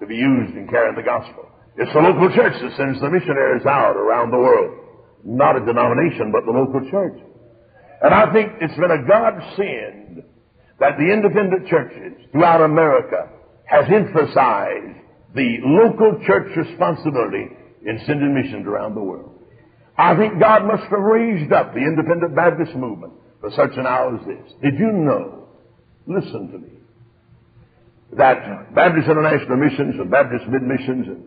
to 0.01 0.07
be 0.07 0.17
used 0.17 0.57
in 0.57 0.67
carrying 0.69 0.97
the 0.97 1.03
gospel. 1.03 1.47
It's 1.77 1.93
the 1.93 2.01
local 2.01 2.29
church 2.35 2.55
that 2.61 2.77
sends 2.77 3.01
the 3.01 3.09
missionaries 3.09 3.65
out 3.65 3.97
around 3.97 4.31
the 4.33 4.39
world. 4.39 4.77
Not 5.25 5.57
a 5.57 5.65
denomination, 5.65 6.33
but 6.33 6.45
the 6.45 6.53
local 6.53 6.81
church. 6.91 7.21
And 8.03 8.15
I 8.15 8.33
think 8.33 8.53
it's 8.61 8.75
been 8.75 8.91
a 8.91 9.07
godsend 9.07 10.25
that 10.81 10.97
the 10.97 11.13
independent 11.13 11.69
churches 11.69 12.17
throughout 12.33 12.63
America 12.63 13.29
has 13.67 13.85
emphasized 13.93 14.97
the 15.35 15.59
local 15.63 16.19
church 16.27 16.57
responsibility 16.57 17.49
in 17.87 18.01
sending 18.07 18.35
missions 18.35 18.67
around 18.67 18.95
the 18.95 19.03
world. 19.03 19.39
I 19.97 20.17
think 20.17 20.41
God 20.41 20.65
must 20.65 20.85
have 20.85 20.99
raised 20.99 21.53
up 21.53 21.75
the 21.75 21.81
independent 21.81 22.35
Baptist 22.35 22.75
movement 22.75 23.13
for 23.41 23.51
such 23.51 23.77
an 23.77 23.87
hour 23.87 24.17
as 24.17 24.27
this. 24.27 24.53
Did 24.63 24.79
you 24.79 24.93
know, 24.93 25.49
listen 26.07 26.51
to 26.53 26.59
me, 26.59 26.80
that 28.17 28.75
Baptist 28.75 29.07
International 29.07 29.57
Missions 29.57 29.95
and 29.99 30.11
Baptist 30.11 30.47
Mid 30.51 30.63
Missions 30.63 31.07
and, 31.07 31.23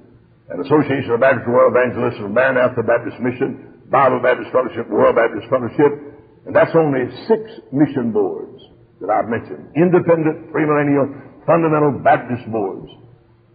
and 0.49 0.57
Association 0.65 1.11
of 1.15 1.19
Baptist 1.19 1.47
World 1.47 1.71
Evangelists 1.71 2.19
and 2.19 2.33
Maranatha 2.33 2.83
Baptist 2.83 3.19
Mission, 3.23 3.83
Bible 3.87 4.19
Baptist 4.19 4.51
Fellowship, 4.51 4.89
World 4.89 5.15
Baptist 5.15 5.47
Fellowship, 5.47 6.13
And 6.45 6.55
that's 6.55 6.75
only 6.75 7.07
six 7.27 7.47
mission 7.71 8.11
boards 8.11 8.59
that 8.99 9.09
I've 9.09 9.29
mentioned. 9.31 9.71
Independent, 9.75 10.51
premillennial, 10.51 11.07
fundamental 11.47 11.99
Baptist 12.03 12.43
boards. 12.51 12.91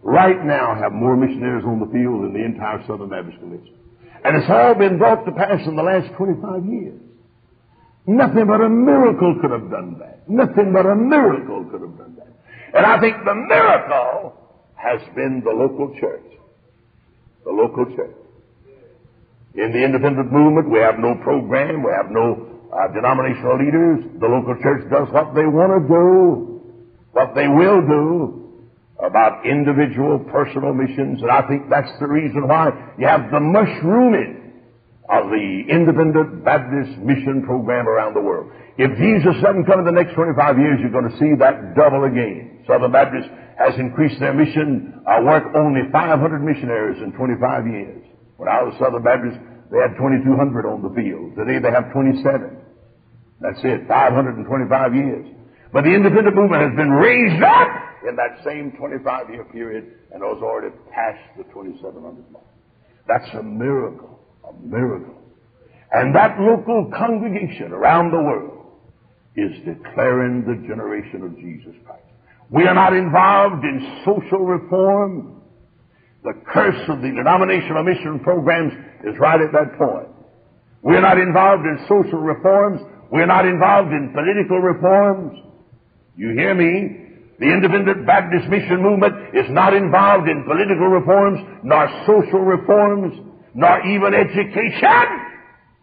Right 0.01 0.43
now 0.45 0.73
have 0.73 0.91
more 0.91 1.15
missionaries 1.15 1.65
on 1.65 1.79
the 1.79 1.89
field 1.93 2.23
than 2.23 2.33
the 2.33 2.43
entire 2.43 2.81
Southern 2.87 3.09
Baptist 3.09 3.37
Convention. 3.39 3.75
And 4.23 4.35
it's 4.37 4.49
all 4.49 4.73
been 4.73 4.97
brought 4.97 5.25
to 5.25 5.31
pass 5.31 5.61
in 5.65 5.75
the 5.75 5.83
last 5.83 6.11
25 6.17 6.65
years. 6.65 6.99
Nothing 8.07 8.47
but 8.47 8.61
a 8.61 8.69
miracle 8.69 9.37
could 9.41 9.51
have 9.51 9.69
done 9.69 9.99
that. 9.99 10.27
Nothing 10.27 10.73
but 10.73 10.85
a 10.85 10.95
miracle 10.95 11.65
could 11.69 11.81
have 11.81 11.97
done 11.97 12.15
that. 12.17 12.18
And 12.73 12.85
I 12.85 12.99
think 12.99 13.17
the 13.25 13.35
miracle 13.35 14.33
has 14.75 15.01
been 15.15 15.41
the 15.43 15.51
local 15.51 15.95
church. 15.99 16.25
The 17.43 17.51
local 17.51 17.85
church. 17.95 18.15
In 19.55 19.71
the 19.71 19.83
independent 19.83 20.31
movement, 20.31 20.69
we 20.69 20.79
have 20.79 20.99
no 20.99 21.15
program, 21.23 21.83
we 21.83 21.91
have 21.91 22.11
no 22.11 22.47
uh, 22.71 22.93
denominational 22.93 23.57
leaders. 23.57 24.05
The 24.19 24.27
local 24.27 24.55
church 24.61 24.85
does 24.91 25.09
what 25.11 25.33
they 25.33 25.45
want 25.49 25.73
to 25.73 25.81
do, 25.89 26.61
what 27.11 27.33
they 27.33 27.47
will 27.47 27.81
do 27.81 28.39
about 29.01 29.45
individual 29.45 30.19
personal 30.31 30.73
missions. 30.73 31.21
And 31.21 31.31
I 31.31 31.47
think 31.47 31.69
that's 31.69 31.91
the 31.99 32.07
reason 32.07 32.47
why 32.47 32.69
you 32.99 33.07
have 33.07 33.31
the 33.31 33.39
mushrooming 33.39 34.39
of 35.09 35.31
the 35.33 35.63
independent 35.67 36.45
Baptist 36.45 36.99
mission 37.01 37.41
program 37.43 37.87
around 37.87 38.13
the 38.13 38.21
world. 38.21 38.51
If 38.77 38.95
Jesus 38.99 39.41
doesn't 39.41 39.65
come 39.65 39.79
in 39.79 39.85
the 39.85 39.91
next 39.91 40.13
25 40.13 40.57
years, 40.59 40.77
you're 40.79 40.93
going 40.93 41.09
to 41.09 41.17
see 41.17 41.33
that 41.39 41.73
double 41.75 42.05
again. 42.05 42.58
Southern 42.69 42.93
Baptist 42.93 43.27
has 43.57 43.73
increased 43.81 44.21
their 44.21 44.33
mission 44.33 45.01
work 45.25 45.43
only 45.57 45.81
500 45.91 46.21
missionaries 46.45 47.01
in 47.01 47.11
25 47.13 47.65
years. 47.65 48.05
When 48.37 48.47
I 48.47 48.61
was 48.61 48.77
Southern 48.77 49.01
Baptist, 49.01 49.41
they 49.73 49.81
had 49.81 49.97
2,200 49.97 50.69
on 50.69 50.85
the 50.85 50.93
field. 50.93 51.33
Today 51.33 51.57
they 51.57 51.73
have 51.73 51.91
27. 51.91 52.21
That's 53.41 53.59
it, 53.65 53.87
525 53.87 54.95
years. 54.95 55.25
But 55.73 55.83
the 55.83 55.93
independent 55.93 56.35
movement 56.35 56.61
has 56.61 56.75
been 56.77 56.93
raised 56.93 57.41
up 57.41 57.69
in 58.07 58.15
that 58.15 58.43
same 58.45 58.73
25 58.77 59.29
year 59.29 59.45
period 59.45 59.85
and 60.13 60.21
has 60.21 60.41
already 60.41 60.73
passed 60.93 61.25
the 61.37 61.43
2,700 61.49 62.31
mark. 62.31 62.45
That's 63.07 63.29
a 63.33 63.43
miracle. 63.43 64.19
A 64.45 64.53
miracle. 64.61 65.15
And 65.91 66.15
that 66.15 66.39
local 66.39 66.91
congregation 66.95 67.73
around 67.73 68.11
the 68.11 68.21
world 68.21 68.77
is 69.35 69.51
declaring 69.65 70.45
the 70.45 70.67
generation 70.67 71.23
of 71.23 71.35
Jesus 71.37 71.73
Christ. 71.85 72.08
We 72.51 72.63
are 72.63 72.73
not 72.73 72.93
involved 72.93 73.63
in 73.63 74.01
social 74.05 74.39
reform. 74.39 75.41
The 76.23 76.33
curse 76.51 76.89
of 76.89 77.01
the 77.01 77.09
denominational 77.09 77.83
mission 77.83 78.19
programs 78.19 78.73
is 79.05 79.17
right 79.19 79.39
at 79.39 79.51
that 79.53 79.77
point. 79.77 80.09
We're 80.81 81.01
not 81.01 81.17
involved 81.17 81.63
in 81.63 81.77
social 81.87 82.19
reforms. 82.19 82.81
We're 83.11 83.27
not 83.27 83.45
involved 83.45 83.91
in 83.91 84.13
political 84.13 84.59
reforms. 84.59 85.37
You 86.15 86.31
hear 86.31 86.55
me? 86.55 87.05
The 87.39 87.45
independent 87.45 88.05
Baptist 88.05 88.49
mission 88.49 88.81
movement 88.81 89.13
is 89.33 89.45
not 89.49 89.73
involved 89.73 90.27
in 90.27 90.43
political 90.43 90.87
reforms, 90.87 91.39
nor 91.63 91.87
social 92.05 92.41
reforms, 92.41 93.13
nor 93.53 93.79
even 93.87 94.13
education, 94.13 95.07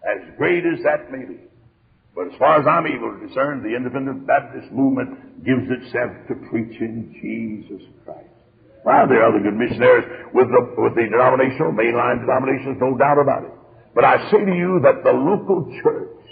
as 0.04 0.36
great 0.36 0.64
as 0.66 0.82
that 0.84 1.10
may 1.10 1.24
be. 1.24 1.45
But 2.16 2.32
as 2.32 2.38
far 2.40 2.56
as 2.58 2.66
I'm 2.66 2.88
able 2.88 3.12
to 3.12 3.28
discern, 3.28 3.60
the 3.62 3.76
independent 3.76 4.26
Baptist 4.26 4.72
movement 4.72 5.44
gives 5.44 5.68
itself 5.68 6.16
to 6.28 6.34
preaching 6.48 7.12
Jesus 7.20 7.84
Christ. 8.04 8.32
Well, 8.86 9.06
there 9.06 9.20
are 9.20 9.28
other 9.28 9.44
good 9.44 9.58
missionaries 9.58 10.08
with 10.32 10.48
the, 10.48 10.62
with 10.80 10.94
the 10.96 11.12
denominational, 11.12 11.76
mainline 11.76 12.24
denominations, 12.24 12.80
no 12.80 12.96
doubt 12.96 13.20
about 13.20 13.44
it. 13.44 13.52
But 13.94 14.04
I 14.04 14.30
say 14.30 14.40
to 14.44 14.54
you 14.56 14.80
that 14.80 15.04
the 15.04 15.12
local 15.12 15.68
church 15.82 16.24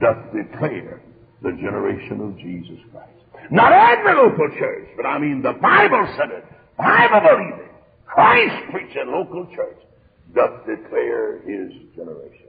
doth 0.00 0.32
declare 0.32 1.02
the 1.42 1.52
generation 1.60 2.20
of 2.24 2.38
Jesus 2.38 2.80
Christ. 2.90 3.10
Not 3.50 3.72
every 3.72 4.14
local 4.14 4.48
church, 4.56 4.88
but 4.96 5.04
I 5.04 5.18
mean 5.18 5.42
the 5.42 5.52
Bible-centered, 5.52 6.48
Bible-believing, 6.78 7.68
Christ-preaching 8.06 9.08
local 9.08 9.46
church 9.54 9.78
doth 10.34 10.64
declare 10.64 11.42
his 11.42 11.72
generation, 11.94 12.41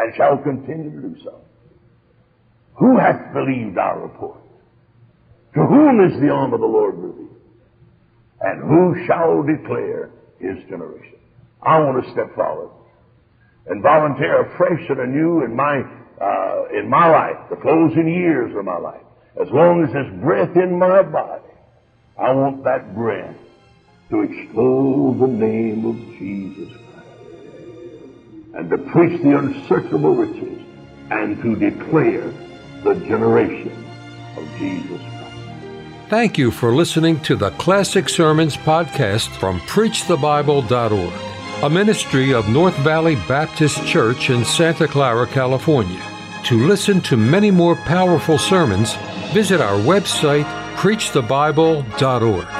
and 0.00 0.16
shall 0.16 0.38
continue 0.38 0.90
to 0.90 1.08
do 1.08 1.16
so. 1.22 1.40
Who 2.76 2.96
hath 2.96 3.34
believed 3.34 3.76
our 3.76 4.00
report? 4.00 4.40
To 5.54 5.60
whom 5.66 6.00
is 6.00 6.18
the 6.20 6.30
arm 6.30 6.54
of 6.54 6.60
the 6.60 6.66
Lord 6.66 6.94
revealed? 6.96 7.36
And 8.40 8.62
who 8.62 9.06
shall 9.06 9.42
declare 9.42 10.10
his 10.38 10.56
generation? 10.70 11.18
I 11.62 11.78
want 11.80 12.02
to 12.02 12.10
step 12.12 12.34
forward 12.34 12.70
and 13.66 13.82
volunteer 13.82 14.46
afresh 14.46 14.88
and 14.88 15.00
anew 15.00 15.44
in 15.44 15.54
my 15.54 15.82
uh, 16.20 16.64
in 16.78 16.88
my 16.88 17.08
life, 17.08 17.48
the 17.48 17.56
closing 17.56 18.06
years 18.06 18.54
of 18.54 18.64
my 18.64 18.76
life. 18.76 19.00
As 19.40 19.48
long 19.50 19.84
as 19.84 19.92
there's 19.92 20.20
breath 20.20 20.54
in 20.54 20.78
my 20.78 21.02
body, 21.02 21.42
I 22.18 22.32
want 22.32 22.62
that 22.64 22.94
breath 22.94 23.36
to 24.10 24.20
extol 24.20 25.14
the 25.18 25.26
name 25.26 25.86
of 25.86 25.96
Jesus 26.18 26.79
and 28.54 28.68
to 28.70 28.78
preach 28.78 29.20
the 29.22 29.36
unsearchable 29.38 30.14
riches 30.14 30.58
and 31.10 31.40
to 31.42 31.56
declare 31.56 32.32
the 32.82 32.94
generation 33.06 33.72
of 34.36 34.48
Jesus 34.58 35.00
Christ. 35.00 35.10
Thank 36.08 36.38
you 36.38 36.50
for 36.50 36.74
listening 36.74 37.20
to 37.20 37.36
the 37.36 37.50
Classic 37.52 38.08
Sermons 38.08 38.56
podcast 38.56 39.28
from 39.38 39.60
PreachTheBible.org, 39.60 41.12
a 41.62 41.70
ministry 41.70 42.32
of 42.32 42.48
North 42.48 42.76
Valley 42.78 43.14
Baptist 43.28 43.84
Church 43.86 44.30
in 44.30 44.44
Santa 44.44 44.88
Clara, 44.88 45.26
California. 45.26 46.02
To 46.44 46.66
listen 46.66 47.00
to 47.02 47.16
many 47.16 47.50
more 47.50 47.76
powerful 47.76 48.38
sermons, 48.38 48.94
visit 49.32 49.60
our 49.60 49.78
website, 49.78 50.46
PreachTheBible.org. 50.76 52.59